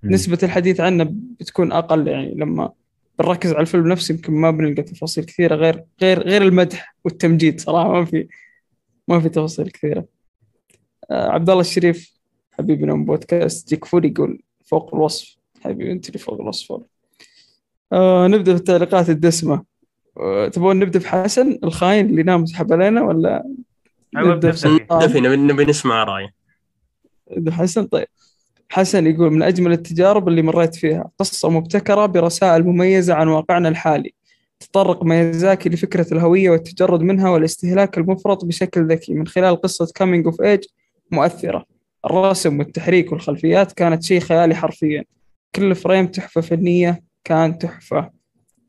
[0.04, 1.04] نسبة الحديث عنه
[1.40, 2.72] بتكون أقل يعني لما
[3.20, 7.92] بنركز على الفيلم نفسه يمكن ما بنلقى تفاصيل كثيرة غير غير غير المدح والتمجيد صراحة
[7.94, 8.28] ما في
[9.08, 10.06] ما في تفاصيل كثيرة.
[11.12, 12.14] آه عبد الله الشريف
[12.52, 15.38] حبيبنا من بودكاست جيك فول يقول فوق الوصف.
[15.62, 16.82] حبيبي أنت اللي فوق الوصف.
[17.94, 19.69] آه نبدأ في التعليقات الدسمة.
[20.52, 23.44] تبغون نبدأ بحسن الخاين اللي نام سحب علينا ولا
[24.52, 24.88] فيه.
[24.92, 25.08] آه.
[25.08, 26.34] نبي نبي نسمع رأيه.
[27.38, 28.08] ده حسن طيب.
[28.70, 34.14] حسن يقول من أجمل التجارب اللي مريت فيها قصة مبتكرة برسائل مميزة عن واقعنا الحالي.
[34.60, 39.14] تطرق ميازاكي لفكرة الهوية والتجرد منها والاستهلاك المفرط بشكل ذكي.
[39.14, 40.64] من خلال قصة coming of age
[41.12, 41.66] مؤثرة.
[42.06, 45.04] الرسم والتحريك والخلفيات كانت شيء خيالي حرفيا.
[45.56, 48.19] كل فريم تحفة فنية كان تحفة.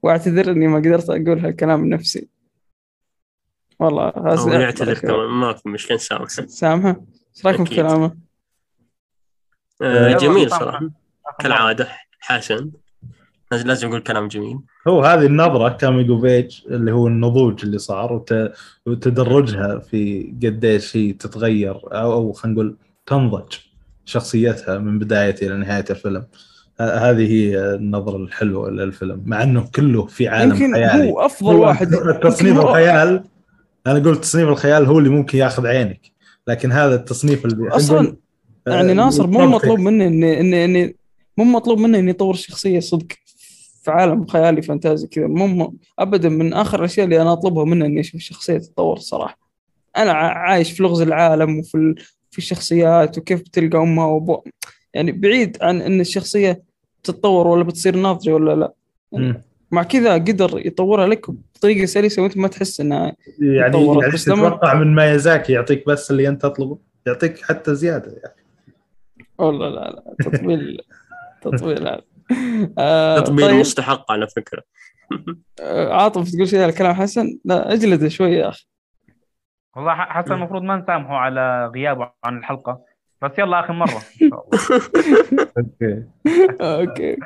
[0.03, 2.28] واعتذر اني ما قدرت أقول هالكلام نفسي
[3.80, 7.01] والله هذا يعتذر كمان ما في مشكلة نسامح سامحة؟
[7.36, 7.76] إيش رأيكم في.
[7.76, 8.16] كلامه؟
[9.82, 10.51] آه، جميل.
[10.51, 10.90] صراحة.
[11.38, 11.88] كالعادة
[12.20, 12.70] حسن.
[13.53, 14.59] لازم يقول كلام جميل.
[14.88, 18.53] هو هذه النظرة كاميجو بيج اللي هو النضوج اللي صار وت...
[18.86, 22.76] وتدرجها في قديش هي تتغير أو, أو خلينا نقول
[23.07, 23.53] تنضج
[24.05, 26.26] شخصيتها من بداية إلى نهاية الفيلم.
[26.81, 31.91] هذه هي النظرة الحلوة للفيلم مع إنه كله في عالم يمكن خيالي هو افضل واحد
[32.22, 33.24] تصنيف هو- الخيال
[33.87, 36.01] أنا قلت تصنيف الخيال هو اللي ممكن ياخذ عينك
[36.49, 38.16] لكن هذا التصنيف اللي أصلا نقول،
[38.66, 39.47] يعني آه، ناصر مو.
[39.47, 40.97] مطلوب منه إني إني إني
[41.37, 43.07] مو مطلوب منه إني يطور شخصية صدق
[43.85, 48.01] في عالم خيالي فانتازي كذا مو ابدا من آخر الأشياء اللي أنا أطلبها منه إني
[48.01, 49.39] أشوف الشخصيه تتطور صراحة
[49.97, 51.95] أنا عايش في لغز العالم وفي.
[52.31, 54.43] في الشخصيات وكيف بتلقى أمها وأبوها
[54.95, 56.62] يعني بعيد عن إن الشخصية
[57.03, 58.72] تتطور ولا بتصير ناضجة ولا
[59.12, 59.40] لا.
[59.70, 64.74] مع كذا قدر يطورها لك بطريقه سلسة وانت ما تحس إنها يعني يعني بس تتوقع
[64.74, 68.34] من مايازاكي يعطيك بس اللي أنت تطلبه؟ يعطيك حتى زيادة يعني.
[69.38, 70.14] والله لا لا.
[70.30, 70.80] تطويل
[71.42, 71.88] تطويل.
[71.88, 72.01] هذا
[72.78, 73.55] آه تطبيل طيب.
[73.61, 74.62] مستحق على فكرة.
[75.61, 78.66] آه، عاطف تقول شيء على كلام حسن؟ لا اجلده شوي يا أخي.
[79.76, 82.80] والله ح- حسن المفروض ما نسامحه على غيابه عن الحلقة.
[83.23, 84.03] بس يلا آخر مرة.
[84.23, 85.49] إن شاء الله.
[85.59, 86.05] أوكي.
[86.61, 87.16] أوكي.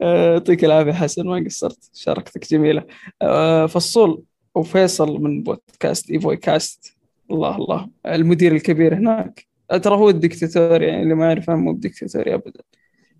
[0.00, 2.84] يعطيك العافية حسن ما قصرت؟ شاركتك جميلة.
[3.22, 4.22] آه، فصول
[4.54, 6.96] وفيصل من بودكاست إيفوي كاست.
[7.30, 7.88] الله الله.
[8.06, 9.46] المدير الكبير هناك.
[9.70, 12.60] آه، ترى هو الدكتاتور يعني اللي ما يعرف مو بدكتاتوري ابدا.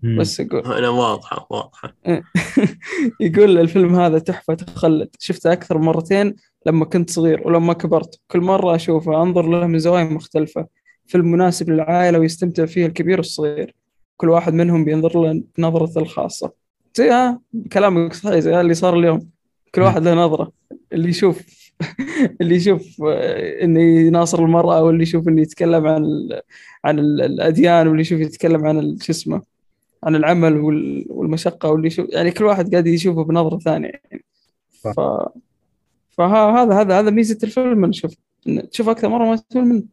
[0.03, 1.95] بس أقول أنا واضحة واضحة.
[3.19, 5.09] يقول الفيلم هذا تحفة تخلد.
[5.19, 6.35] شفته أكثر من مرتين
[6.65, 8.19] لما كنت صغير ولما كبرت.
[8.27, 10.67] كل مرة أشوفه أنظر له من زوايا مختلفة.
[11.11, 13.75] فيلم مناسب للعائلة ويستمتع فيه الكبير والصغير.
[14.17, 16.51] كل واحد منهم بينظر له بنظرته الخاصة.
[16.95, 17.39] زي ها
[17.73, 19.29] كلامك صحيح زي اللي صار اليوم.
[19.75, 20.51] كل واحد له نظرة.
[20.93, 21.41] اللي يشوف
[22.41, 26.41] اللي يشوف آه، إنه يناصر المرأة واللي يشوف إنه يتكلم عن ال...
[26.85, 29.41] عن ال- الأديان واللي يشوف يتكلم عن شو اسمه
[30.03, 33.91] عن العمل وال- والمشقة واللي يشوف يعني كل واحد قاعد يشوفه بنظرة ثانية.
[34.11, 34.23] يعني.
[34.83, 34.99] ف
[36.11, 37.91] فهذا هذا هذا ميزة الفيلم
[38.47, 39.83] إن تشوف أكثر مرة ما تمل منه.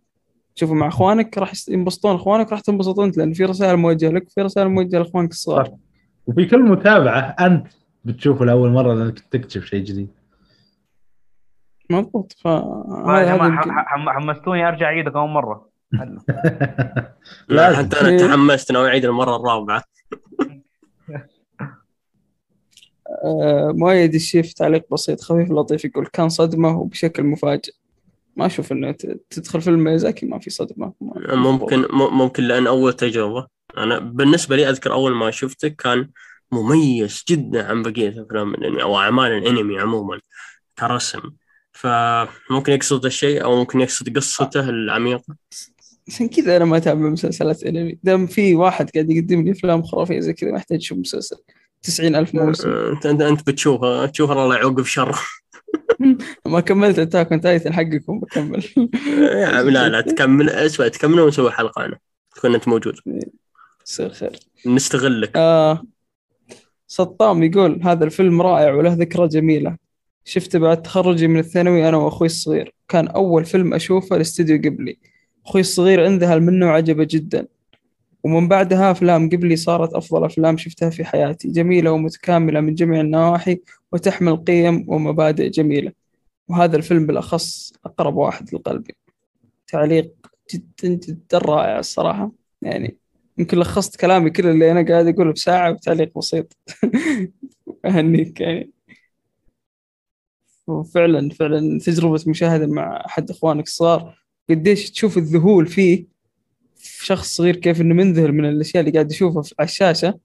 [0.58, 4.40] تشوفه مع اخوانك راح ينبسطون اخوانك راح تنبسط انت لأن في رسائل موجهة لك وفي
[4.42, 5.70] رسائل موجهة لأخوانك الصغار.
[6.26, 7.66] وفي كل متابعة أنت
[8.04, 10.08] بتشوفه لأول مرة لأنك تكتشف شيء جديد
[11.90, 12.64] مضبوط ح-
[14.08, 15.68] حمستوني أرجع اعيده كمان مرة.
[17.48, 17.76] لازم.
[17.76, 18.18] حتى أنا إيه.
[18.18, 19.82] تحمست ناوي اعيد المرة الرابعة
[23.24, 27.72] آه، مؤيد الشيف تعليق بسيط خفيف لطيف يقول كان صدمة وبشكل مفاجئ
[28.38, 28.94] ما أشوف إنه
[29.30, 30.92] تدخل فيلم ميازاكي ما في صدمه
[31.30, 33.46] ممكن ممكن لأن أول تجربة.
[33.76, 36.08] أنا بالنسبة لي أذكر أول ما شفته كان
[36.52, 40.20] مميز جدا عن بقية أفلام الأنمي أو أعمال الأنمي عموما
[40.78, 41.20] كرسم.
[41.72, 45.34] فممكن يقصد الشيء أو ممكن يقصد قصته العميقة.
[46.08, 47.98] عشان كذا أنا ما أتابع مسلسلات أنمي.
[48.02, 51.36] دام في واحد قاعد يقدم لي أفلام خرافية زي كذا ما يحتاج أشوف مسلسل.
[51.82, 52.70] 90 ألف موسم.
[52.70, 55.18] أنت أنت انت بتشوفه تشوف الله يعوقب شر
[56.46, 58.64] ما كملت Attack on Titan حقكم بكمل.
[59.72, 61.98] لا لا تكمل اسمع تكمل ونسوي حلقة أنا
[62.36, 62.94] تكون أنت موجود.
[63.86, 64.38] يصير خير.
[64.66, 65.36] نستغلك.
[65.36, 65.82] آه
[66.86, 69.76] سطام يقول هذا الفيلم رائع وله ذكرى جميلة.
[70.24, 72.74] شفته بعد تخرجي من الثانوي أنا وأخوي الصغير.
[72.88, 74.98] كان أول فيلم أشوفه لاستديو قبلي.
[75.46, 77.46] أخوي الصغير انذهل منه وعجبه جدا.
[78.28, 81.48] ومن بعدها أفلام قبلي صارت أفضل أفلام شفتها في حياتي.
[81.48, 83.60] جميلة ومتكاملة من جميع النواحي
[83.92, 85.92] وتحمل قيم ومبادئ جميلة.
[86.48, 88.94] وهذا الفيلم بالأخص أقرب واحد لقلبي.
[89.66, 90.14] تعليق
[90.54, 92.32] جدا جدا رائع الصراحة.
[92.62, 92.98] يعني
[93.38, 96.56] يمكن لخصت كلامي كله اللي أنا قاعد أقوله بساعة بتعليق بسيط.
[97.86, 98.70] أهنيك يعني.
[100.66, 104.18] وفعلا فعلا تجربة مشاهدة مع أحد إخوانك الصغار
[104.50, 105.96] قديش تشوف الذهول فيه.
[105.96, 106.17] في
[106.78, 110.18] شخص صغير كيف إنه منذهل من الأشياء اللي قاعد يشوفها على الشاشة.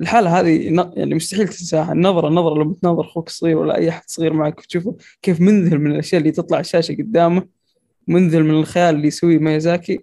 [0.00, 0.64] الحالة هذه
[0.96, 1.92] يعني مستحيل تنساها.
[1.92, 5.90] النظره النظرة لما تناظر أخوك الصغير ولا أي أحد صغير معك وتشوفه كيف منذهل من
[5.92, 7.46] الأشياء اللي تطلع على الشاشة قدامه
[8.08, 10.00] منذهل من الخيال اللي يسويه ميازاكي.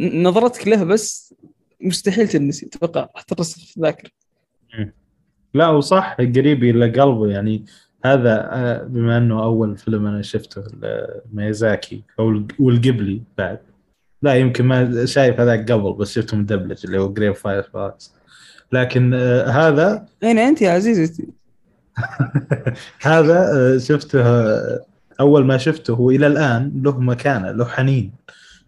[0.00, 1.34] نظرتك له بس
[1.80, 2.66] مستحيل تنسي.
[2.66, 4.10] أتوقع راح ترسخ في الذاكرة.
[5.54, 7.28] لا وصح قريب إلى قلبه.
[7.28, 7.64] يعني
[8.04, 10.64] هذا آه، بما إنه أول فيلم أنا شفته
[11.32, 13.73] ميازاكي أو والقبلي بعد.
[14.24, 18.14] لا يمكن ما شايف هذاك قبل بس شفته مدبلج اللي هو جريف فاير فاكس
[18.72, 21.28] لكن آه، هذا اين أنت يا عزيزتي
[23.02, 24.80] هذا آه، شفته آه،
[25.20, 28.12] أول ما شفته والى الآن له مكانة له حنين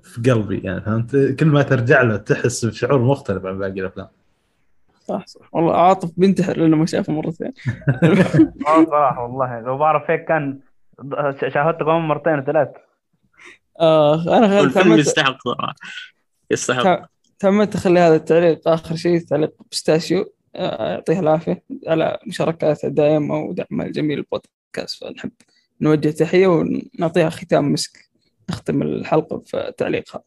[0.03, 4.09] في قلبي يعني فهمت؟ كل ما ترجع له تحس بشعور مختلف عن باقي الأفلام.
[5.01, 5.55] صح صح.
[5.55, 7.53] والله عاطف بينتحر لأنه ما شافه مرتين
[8.91, 9.61] صراحة والله.
[9.61, 10.59] لو بعرف هيك كان
[11.49, 12.69] شاهدته كمان مرتين ثلاث.
[13.81, 15.75] آه أنا الفيلم يستحق صراحة.
[16.51, 17.11] يستحق.
[17.39, 20.33] تمت تخلي هذا التعليق آخر شيء تعليق بستاشيو.
[20.57, 25.31] آه، يعطيه العافية على مشاركاته دائما ودعمه الجميل البودكاست فنحب
[25.81, 28.07] نوجه تحية ونعطيها ختام مسك.
[28.51, 30.23] نختم الحلقة في تعليقها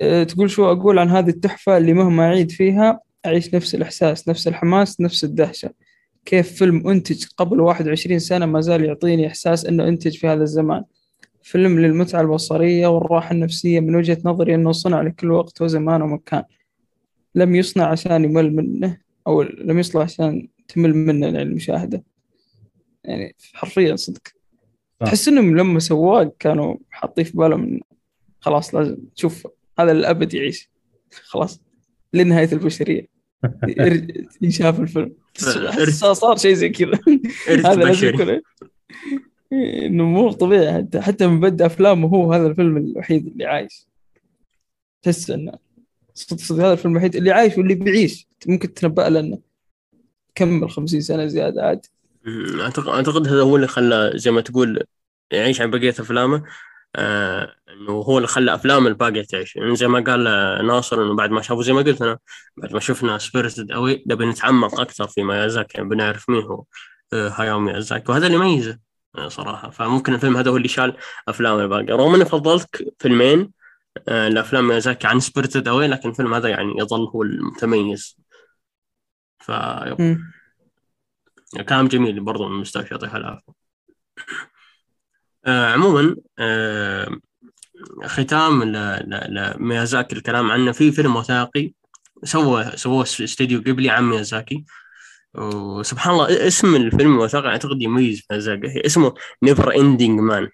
[0.00, 4.48] آه، تقول شو أقول عن هذه التحفة اللي مهما أعيد فيها أعيش نفس الإحساس نفس
[4.48, 5.70] الحماس نفس الدهشة.
[6.24, 10.84] كيف فيلم أنتج قبل 21 سنة ما زال يعطيني إحساس إنه أنتج في هذا الزمان.
[11.42, 16.44] فيلم للمتعة البصرية والراحة النفسية من وجهة نظري أنه صنع لكل وقت وزمان ومكان.
[17.34, 22.04] لم يصنع عشان يمل منه أو لم يصنع عشان تمل منه المشاهدة.
[23.04, 24.20] يعني حرفيا صدق.
[25.00, 25.06] صح.
[25.06, 27.80] تحس إنهم لما سواه كانوا حاطين في بالهم
[28.40, 29.46] خلاص لازم تشوف
[29.78, 30.70] هذا الأبد يعيش.
[31.12, 31.60] خلاص.
[32.12, 33.06] لنهاية البشرية.
[33.78, 35.12] ير- ينشاف الفيلم.
[36.12, 36.98] صار شيء زي كذا.
[37.48, 38.40] هذا لازم يكون.
[39.52, 43.86] إنه مو طبيعي حتى حتى من بدء أفلامه هو هذا الفيلم الوحيد اللي عايش.
[45.02, 45.52] تحس إنه
[46.14, 48.28] صدق صدق هذا الفيلم الوحيد اللي عايش واللي بيعيش.
[48.46, 49.38] ممكن تنبأ لنا
[50.34, 51.88] كمل 50 سنة زيادة عادي.
[52.60, 54.84] اعتقد أعتقد هذا هو اللي خلى زي ما تقول
[55.30, 56.44] يعيش عن بقية أفلامه.
[56.96, 59.56] آه إنه هو اللي خلى أفلام الباقيه تعيش.
[59.56, 60.24] يعني زي ما قال
[60.66, 62.18] ناصر إنه بعد ما شافوا زي ما قلت أنا
[62.56, 66.64] بعد ما شفنا Spirited Away نبي نتعمق أكثر في ميازاكي يعني بنعرف مين هو.
[67.12, 68.12] آه هاياو ميازاكي.
[68.12, 68.89] وهذا اللي يميزه.
[69.26, 69.70] صراحة.
[69.70, 70.96] فممكن الفيلم هذا هو اللي شال
[71.28, 73.52] أفلام الباقيه رغم أني فضلت فيلمين
[74.08, 78.18] آه لأفلام ميازاكي عن Spirited Away لكن الفيلم هذا يعني يظل هو المتميز.
[79.38, 79.50] ف.
[81.68, 83.52] كلام جميل برضو من مستشفى يعطيها العافية.
[85.46, 87.18] آه عموما آه
[88.04, 90.72] ختام لميازاكي الكلام عنه.
[90.72, 91.72] في فيلم وثائقي
[92.24, 94.64] سوى سووه استوديو قبلي عن ميازاكي.
[95.34, 100.48] وسبحان الله اسم الفيلم الوثائقي أعتقد يميز ميازاكي اسمه Never-Ending Man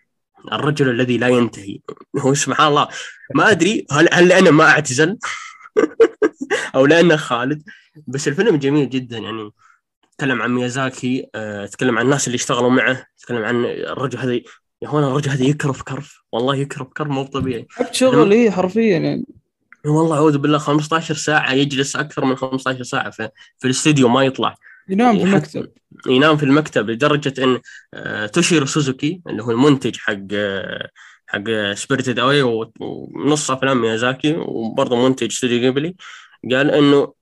[0.53, 1.79] الرجل الذي لا ينتهي.
[2.19, 2.89] هو سبحان الله
[3.35, 5.19] ما أدري هل هل لأنه ما اعتزل؟
[6.75, 7.63] أو لأنه خالد.
[8.07, 9.19] بس الفيلم جميل جدا.
[9.19, 9.51] يعني
[10.19, 14.33] تكلم عن ميازاكي آه، تكلم عن الناس اللي اشتغلوا معه تكلم عن الرجل هذا
[14.83, 16.23] يا هون الرجل هذا يكرف كرف.
[16.33, 17.67] والله يكرف كرف مو طبيعي.
[17.93, 19.27] شغل إيه حرفيا يعني.
[19.87, 23.29] والله أعوذ بالله 15 ساعة يجلس أكثر من 15 ساعة في,
[23.59, 24.55] في الاستديو ما يطلع.
[24.89, 25.69] ينام في المكتب.
[26.07, 27.61] ينام في المكتب لدرجة إن
[27.95, 30.89] آه، توشيرو سوزوكي اللي هو المنتج حق آه،
[31.27, 31.43] حق
[31.75, 32.43] Spirited Away
[32.81, 35.95] ونص أفلام ميازاكي وبرضه منتج استوديو جيبلي
[36.53, 37.13] قال إنه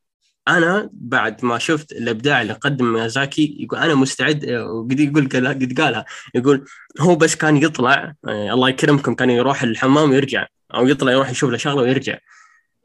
[0.49, 5.75] أنا بعد ما شفت الإبداع اللي قدم ميازاكي يقول أنا مستعد آه، وقد يقول قد
[5.81, 6.05] قالها.
[6.35, 6.65] يقول
[7.01, 11.57] هو بس كان يطلع الله يكرمكم كان يروح الحمام ويرجع أو يطلع يروح يشوف له
[11.57, 12.19] شغلة ويرجع.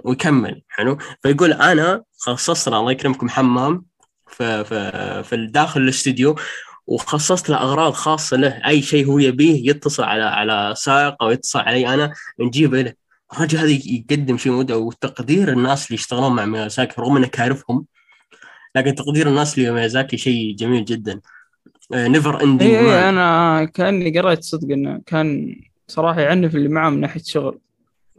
[0.04, 3.86] ويكمل حلو؟ فيقول أنا خصصت له الله يكرمكم حمام
[4.28, 6.36] في في في داخل الاستديو
[6.88, 11.60] وخصصت له أغراض خاصة له أي شيء هو يبيه يتصل على على سائق أو يتصل
[11.60, 12.93] علي أنا نجيبه له.
[13.34, 17.86] الرجل هذا يقدم شيء مدة وتقدير الناس اللي يشتغلون مع ميازاكي رغم انك عارفهم
[18.76, 21.20] لكن تقدير الناس لميازاكي شيء جميل جدا.
[21.93, 25.56] Never-Ending اي أنا كأني قريت صدق إنه كان
[25.88, 27.60] صراحة يعنف اللي معاه من ناحية شغل.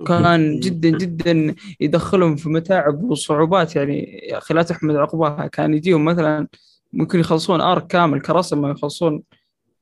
[0.06, 3.76] كان جدا جدا يدخلهم في متاعب وصعوبات.
[3.76, 5.46] يعني يا أخي لا تحمد عقباها.
[5.46, 6.48] كان يجيهم مثلا
[6.92, 9.22] ممكن يخلصون ارك كامل كرسم ما يخلصون.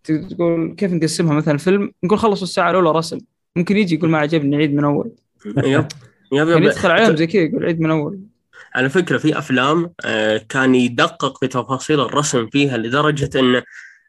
[0.05, 3.19] تقول كيف نقسمها؟ مثلا فيلم نقول خلصوا الساعة الأولى رسم.
[3.57, 5.13] ممكن يجي يقول ما عجبني عيد من أول.
[5.47, 5.87] يب يب
[6.33, 8.21] يعني يب يدخل عليهم زي كذا يقول عيد من أول.
[8.75, 13.63] على فكرة في أفلام آه، كان يدقق في تفاصيل الرسم فيها لدرجة أن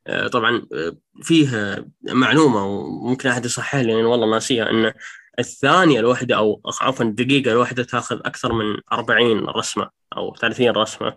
[0.08, 4.94] آه، طبعا آه، فيه معلومة وممكن أحد يصحح لي لأن والله ناسيها أن
[5.40, 11.16] الثانية الواحدة أو عفوا الدقيقة الواحدة تأخذ أكثر من 40 رسمة أو 30 رسمة.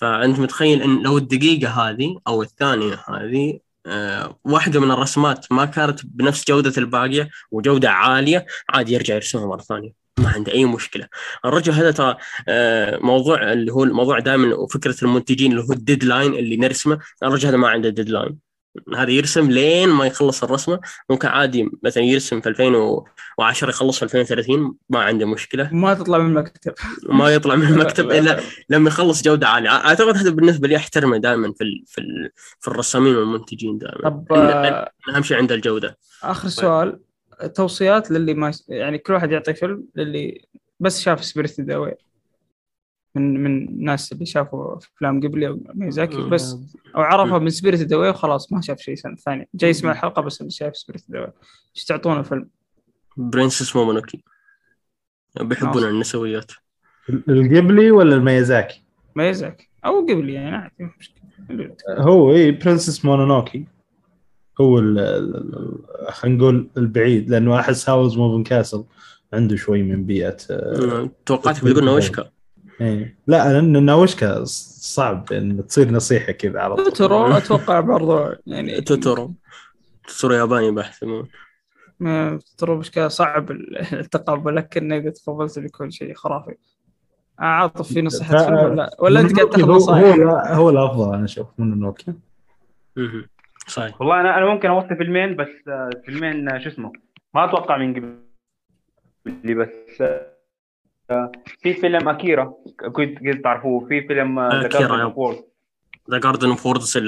[0.00, 6.00] فأنت متخيل أن لو الدقيقة هذه أو الثانية هذه آه، واحدة من الرسمات ما كانت
[6.06, 11.08] بنفس جودة الباقية وجودة عالية عادي يرجع يرسمها مرة ثانية ما عنده أي مشكلة.
[11.44, 12.16] الرجل هذا ترى
[12.48, 17.48] آه، موضوع اللي هو الموضوع دائما وفكرة المنتجين اللي هو ال deadline اللي نرسمه الرجل
[17.48, 18.51] هذا ما عنده deadline.
[18.96, 20.80] هذا يرسم لين ما يخلص الرسمة.
[21.10, 25.68] ممكن عادي مثلا يرسم في 2010 يخلص في 2030 ما عنده مشكلة.
[25.72, 26.72] ما تطلع من المكتب.
[27.02, 29.70] ما يطلع من المكتب إلا لما يخلص جودة عالية.
[29.70, 32.30] أعتقد هذا بالنسبة لي أحترمه دائما في ال في ال
[32.60, 34.08] في الرسامين والمنتجين دائما.
[34.10, 34.32] طب
[35.08, 35.98] أهم شيء عنده الجودة.
[36.22, 37.00] آخر سؤال
[37.54, 40.44] توصيات للي ما يعني كل واحد يعطي فيلم للي
[40.80, 41.94] بس شاف Spirited Away
[43.14, 46.56] من من الناس اللي شافوا أفلام قبلي أو ميزاكي بس
[46.96, 49.46] أو عرفها من Spirited Away وخلاص ما شاف شيء سنة ثانية.
[49.54, 51.32] جاي يسمع الحلقة بس اللي شاف سبيريت داوي
[51.76, 52.48] إيش تعطونا فيلم؟
[53.16, 54.22] Princess Mononoke
[55.40, 55.84] بيحبون.
[55.84, 56.52] النسويات.
[57.28, 58.82] القبلي ولا الميازاكي؟
[59.16, 59.68] ميزاكي.
[59.84, 61.12] أو قبلي يعني عادي مش
[61.50, 61.76] مشكلة.
[61.90, 63.66] هو اي Princess Mononoke
[64.60, 68.84] هو ال- ال- ال- خلينا نقول البعيد لأنه احس Howl's Moving Castle
[69.32, 72.30] عنده شوي من بيئة آه، توقعتك بتقول نوشكا
[72.80, 73.16] إيه.
[73.26, 76.84] لا لأن ناوشكا صعب إن تصير نصيحة كذا على طول.
[76.84, 79.34] توتورو أتوقع برضو يعني توتورو.
[80.08, 81.04] توتورو ياباني بحث
[82.00, 86.54] توتورو مشكلة صعب التقبل لكن اذا تقبلت بيكون شيء خرافي.
[87.38, 91.46] عاطف في نصيحة ف- ولا ولا انت قاعد تاخذ نصائح؟ هو, هو الافضل أنا أشوف
[91.58, 92.14] من نوكيا.
[93.66, 94.00] صحيح.
[94.00, 96.92] والله أنا أنا ممكن أوصي فيلمين بس آه، فيلمين آه، شو اسمه؟
[97.34, 98.18] ما أتوقع من قبل
[99.44, 99.68] لي بس
[100.00, 100.31] آه،
[101.62, 102.54] في فيلم اكيرا
[102.92, 103.88] كنت كنت تعرفوه.
[103.88, 105.12] في فيلم Garden yep.
[105.12, 105.44] of Words.
[106.10, 106.98] The Garden of Words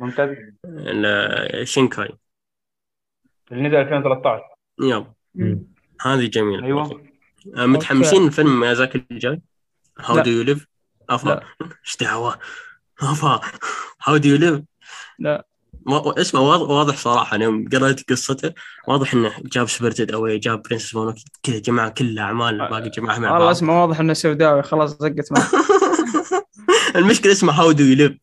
[0.00, 0.36] ممتاز.
[1.62, 2.08] شينكاي.
[3.52, 4.42] اللي نزل 2013
[4.82, 5.66] yep مم.
[6.00, 6.66] هذه جميلة.
[6.66, 7.04] أيوه.
[7.56, 9.40] آه، متحمسين لفيلم ميازاكي الجاي؟
[9.98, 10.18] How.
[10.18, 10.66] Do you live
[11.10, 11.40] أفا.
[11.62, 12.38] إيش دعوة؟
[13.02, 13.40] أفا.
[14.02, 14.60] How do you live
[15.18, 15.46] لا.
[15.88, 18.52] اسمه واضح, واضح صراحة أنا يوم قرأت قصته
[18.88, 23.32] واضح إنه جاب Spirited Away جاب Princess Mononoke كذا جمع كل أعمال باقي جمعها مع
[23.32, 25.48] والله اسمه واضح إنه سوداوي خلاص زقت معه.
[26.96, 28.14] المشكلة اسمه How do you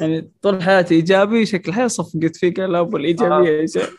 [0.00, 3.90] يعني طول حياتي إيجابي شكل حياة صفقت فيه قال أبو الإيجابية يا شيخ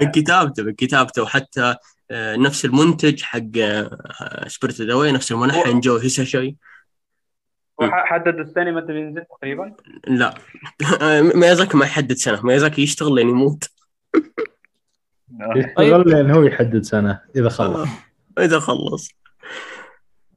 [0.00, 1.76] من كتابته من كتابته وحتى
[2.10, 3.40] آه، نفس المنتج حق
[4.46, 6.56] Spirited Away نفس الملحن جو هيساشي
[7.82, 9.72] حدد السنة متى بينزل تقريبا؟
[10.06, 10.34] لا.
[11.34, 12.46] ميازاكي ما يحدد سنة.
[12.46, 13.70] ميازاكي يشتغل لين يموت.
[15.56, 17.88] يشتغل لأن هو يحدد سنة إذا خلص.
[18.38, 19.10] إذا خلص.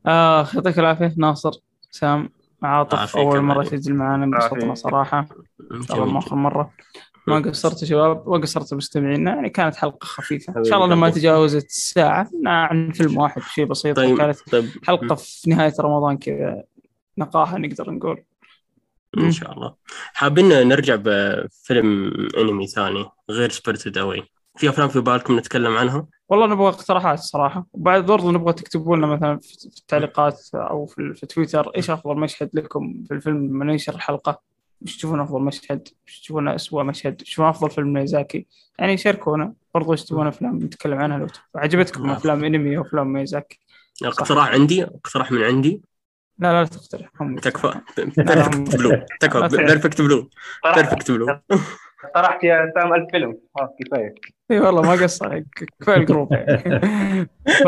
[0.05, 1.13] اخ يعطيك العافية.
[1.17, 1.51] ناصر
[1.91, 2.29] سام
[2.63, 3.63] عاطف أول مرة.
[3.63, 4.75] تسجل معنا انبسطنا.
[4.75, 5.27] صراحة.
[5.71, 6.13] ان شاء الله.
[6.13, 6.73] ما آخر مرة.
[7.27, 10.57] ما قصرت يا شباب؟ وقصرت مستمعينا؟ يعني كانت حلقة خفيفة.
[10.57, 11.09] إن شاء الله لما.
[11.09, 14.69] تجاوزت الساعة عن فيلم واحد شيء بسيط طيب كانت طيب.
[14.83, 16.63] حلقة في نهاية رمضان كذا.
[17.17, 18.23] نقاهة نقدر نقول.
[19.17, 19.75] إن شاء الله.
[20.13, 24.23] حابين نرجع بفيلم أنمي ثاني غير سبيرتد اوي
[24.57, 27.65] في أفلام في بالكم نتكلم عنها؟ والله نبغى اقتراحات صراحة.
[27.73, 32.49] وبعد برضو نبغى تكتبوا لنا مثلا في التعليقات أو في, في تويتر إيش أفضل مشهد
[32.53, 34.41] لكم في الفيلم لما ننشر الحلقة؟
[34.81, 38.47] إيش تشوفون أفضل مشهد؟ إيش تشوفون اسوء مشهد؟ إيش تشوفون أفضل فيلم ميزاكي؟
[38.79, 39.53] يعني شاركونا.
[39.73, 41.27] برضو إيش تبون أفلام نتكلم عنها لو.
[41.55, 42.15] عجبتكم نعم.
[42.15, 43.59] أفلام أنمي أو أفلام ميزاكي؟
[44.03, 45.81] اقتراح عندي؟ اقتراح من عندي؟
[46.39, 47.09] لا لا لا تقترح
[47.41, 47.73] تكفى.
[47.97, 49.47] Perfect Blue تكفى.
[49.57, 50.29] Perfect Blue
[50.75, 51.39] Perfect Blue
[52.15, 53.37] طرحت يا سام ألف فيلم.
[53.55, 54.15] خلاص كفايه
[54.51, 55.39] إي والله ما قصر.
[55.39, 55.45] ك-
[55.81, 56.33] كفاية ال group.
[56.33, 57.29] يعني
[57.63, 57.67] ف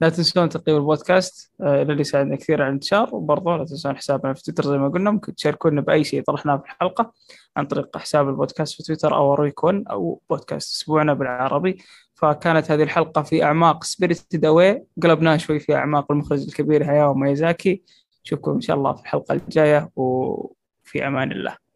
[0.00, 1.52] لا تنسون تقييم البودكاست.
[1.60, 3.14] آه، اللي يساعدنا كثير على الانتشار.
[3.14, 5.10] وبرضه لا تنسون حسابنا في تويتر زي ما قلنا.
[5.10, 7.12] ممكن تشاركونا بأي شيء طرحناه في الحلقة
[7.56, 11.82] عن طريق حساب البودكاست في تويتر أو رويكون أو بودكاست أسبوعنا بالعربي.
[12.22, 17.82] فكانت هذه الحلقة في أعماق Spirited Away قلبناها شوي في أعماق المخرج الكبير هياو مايزاكي
[18.24, 21.69] نشوفكم إن شاء الله في الحلقة الجاية وفي أمان الله.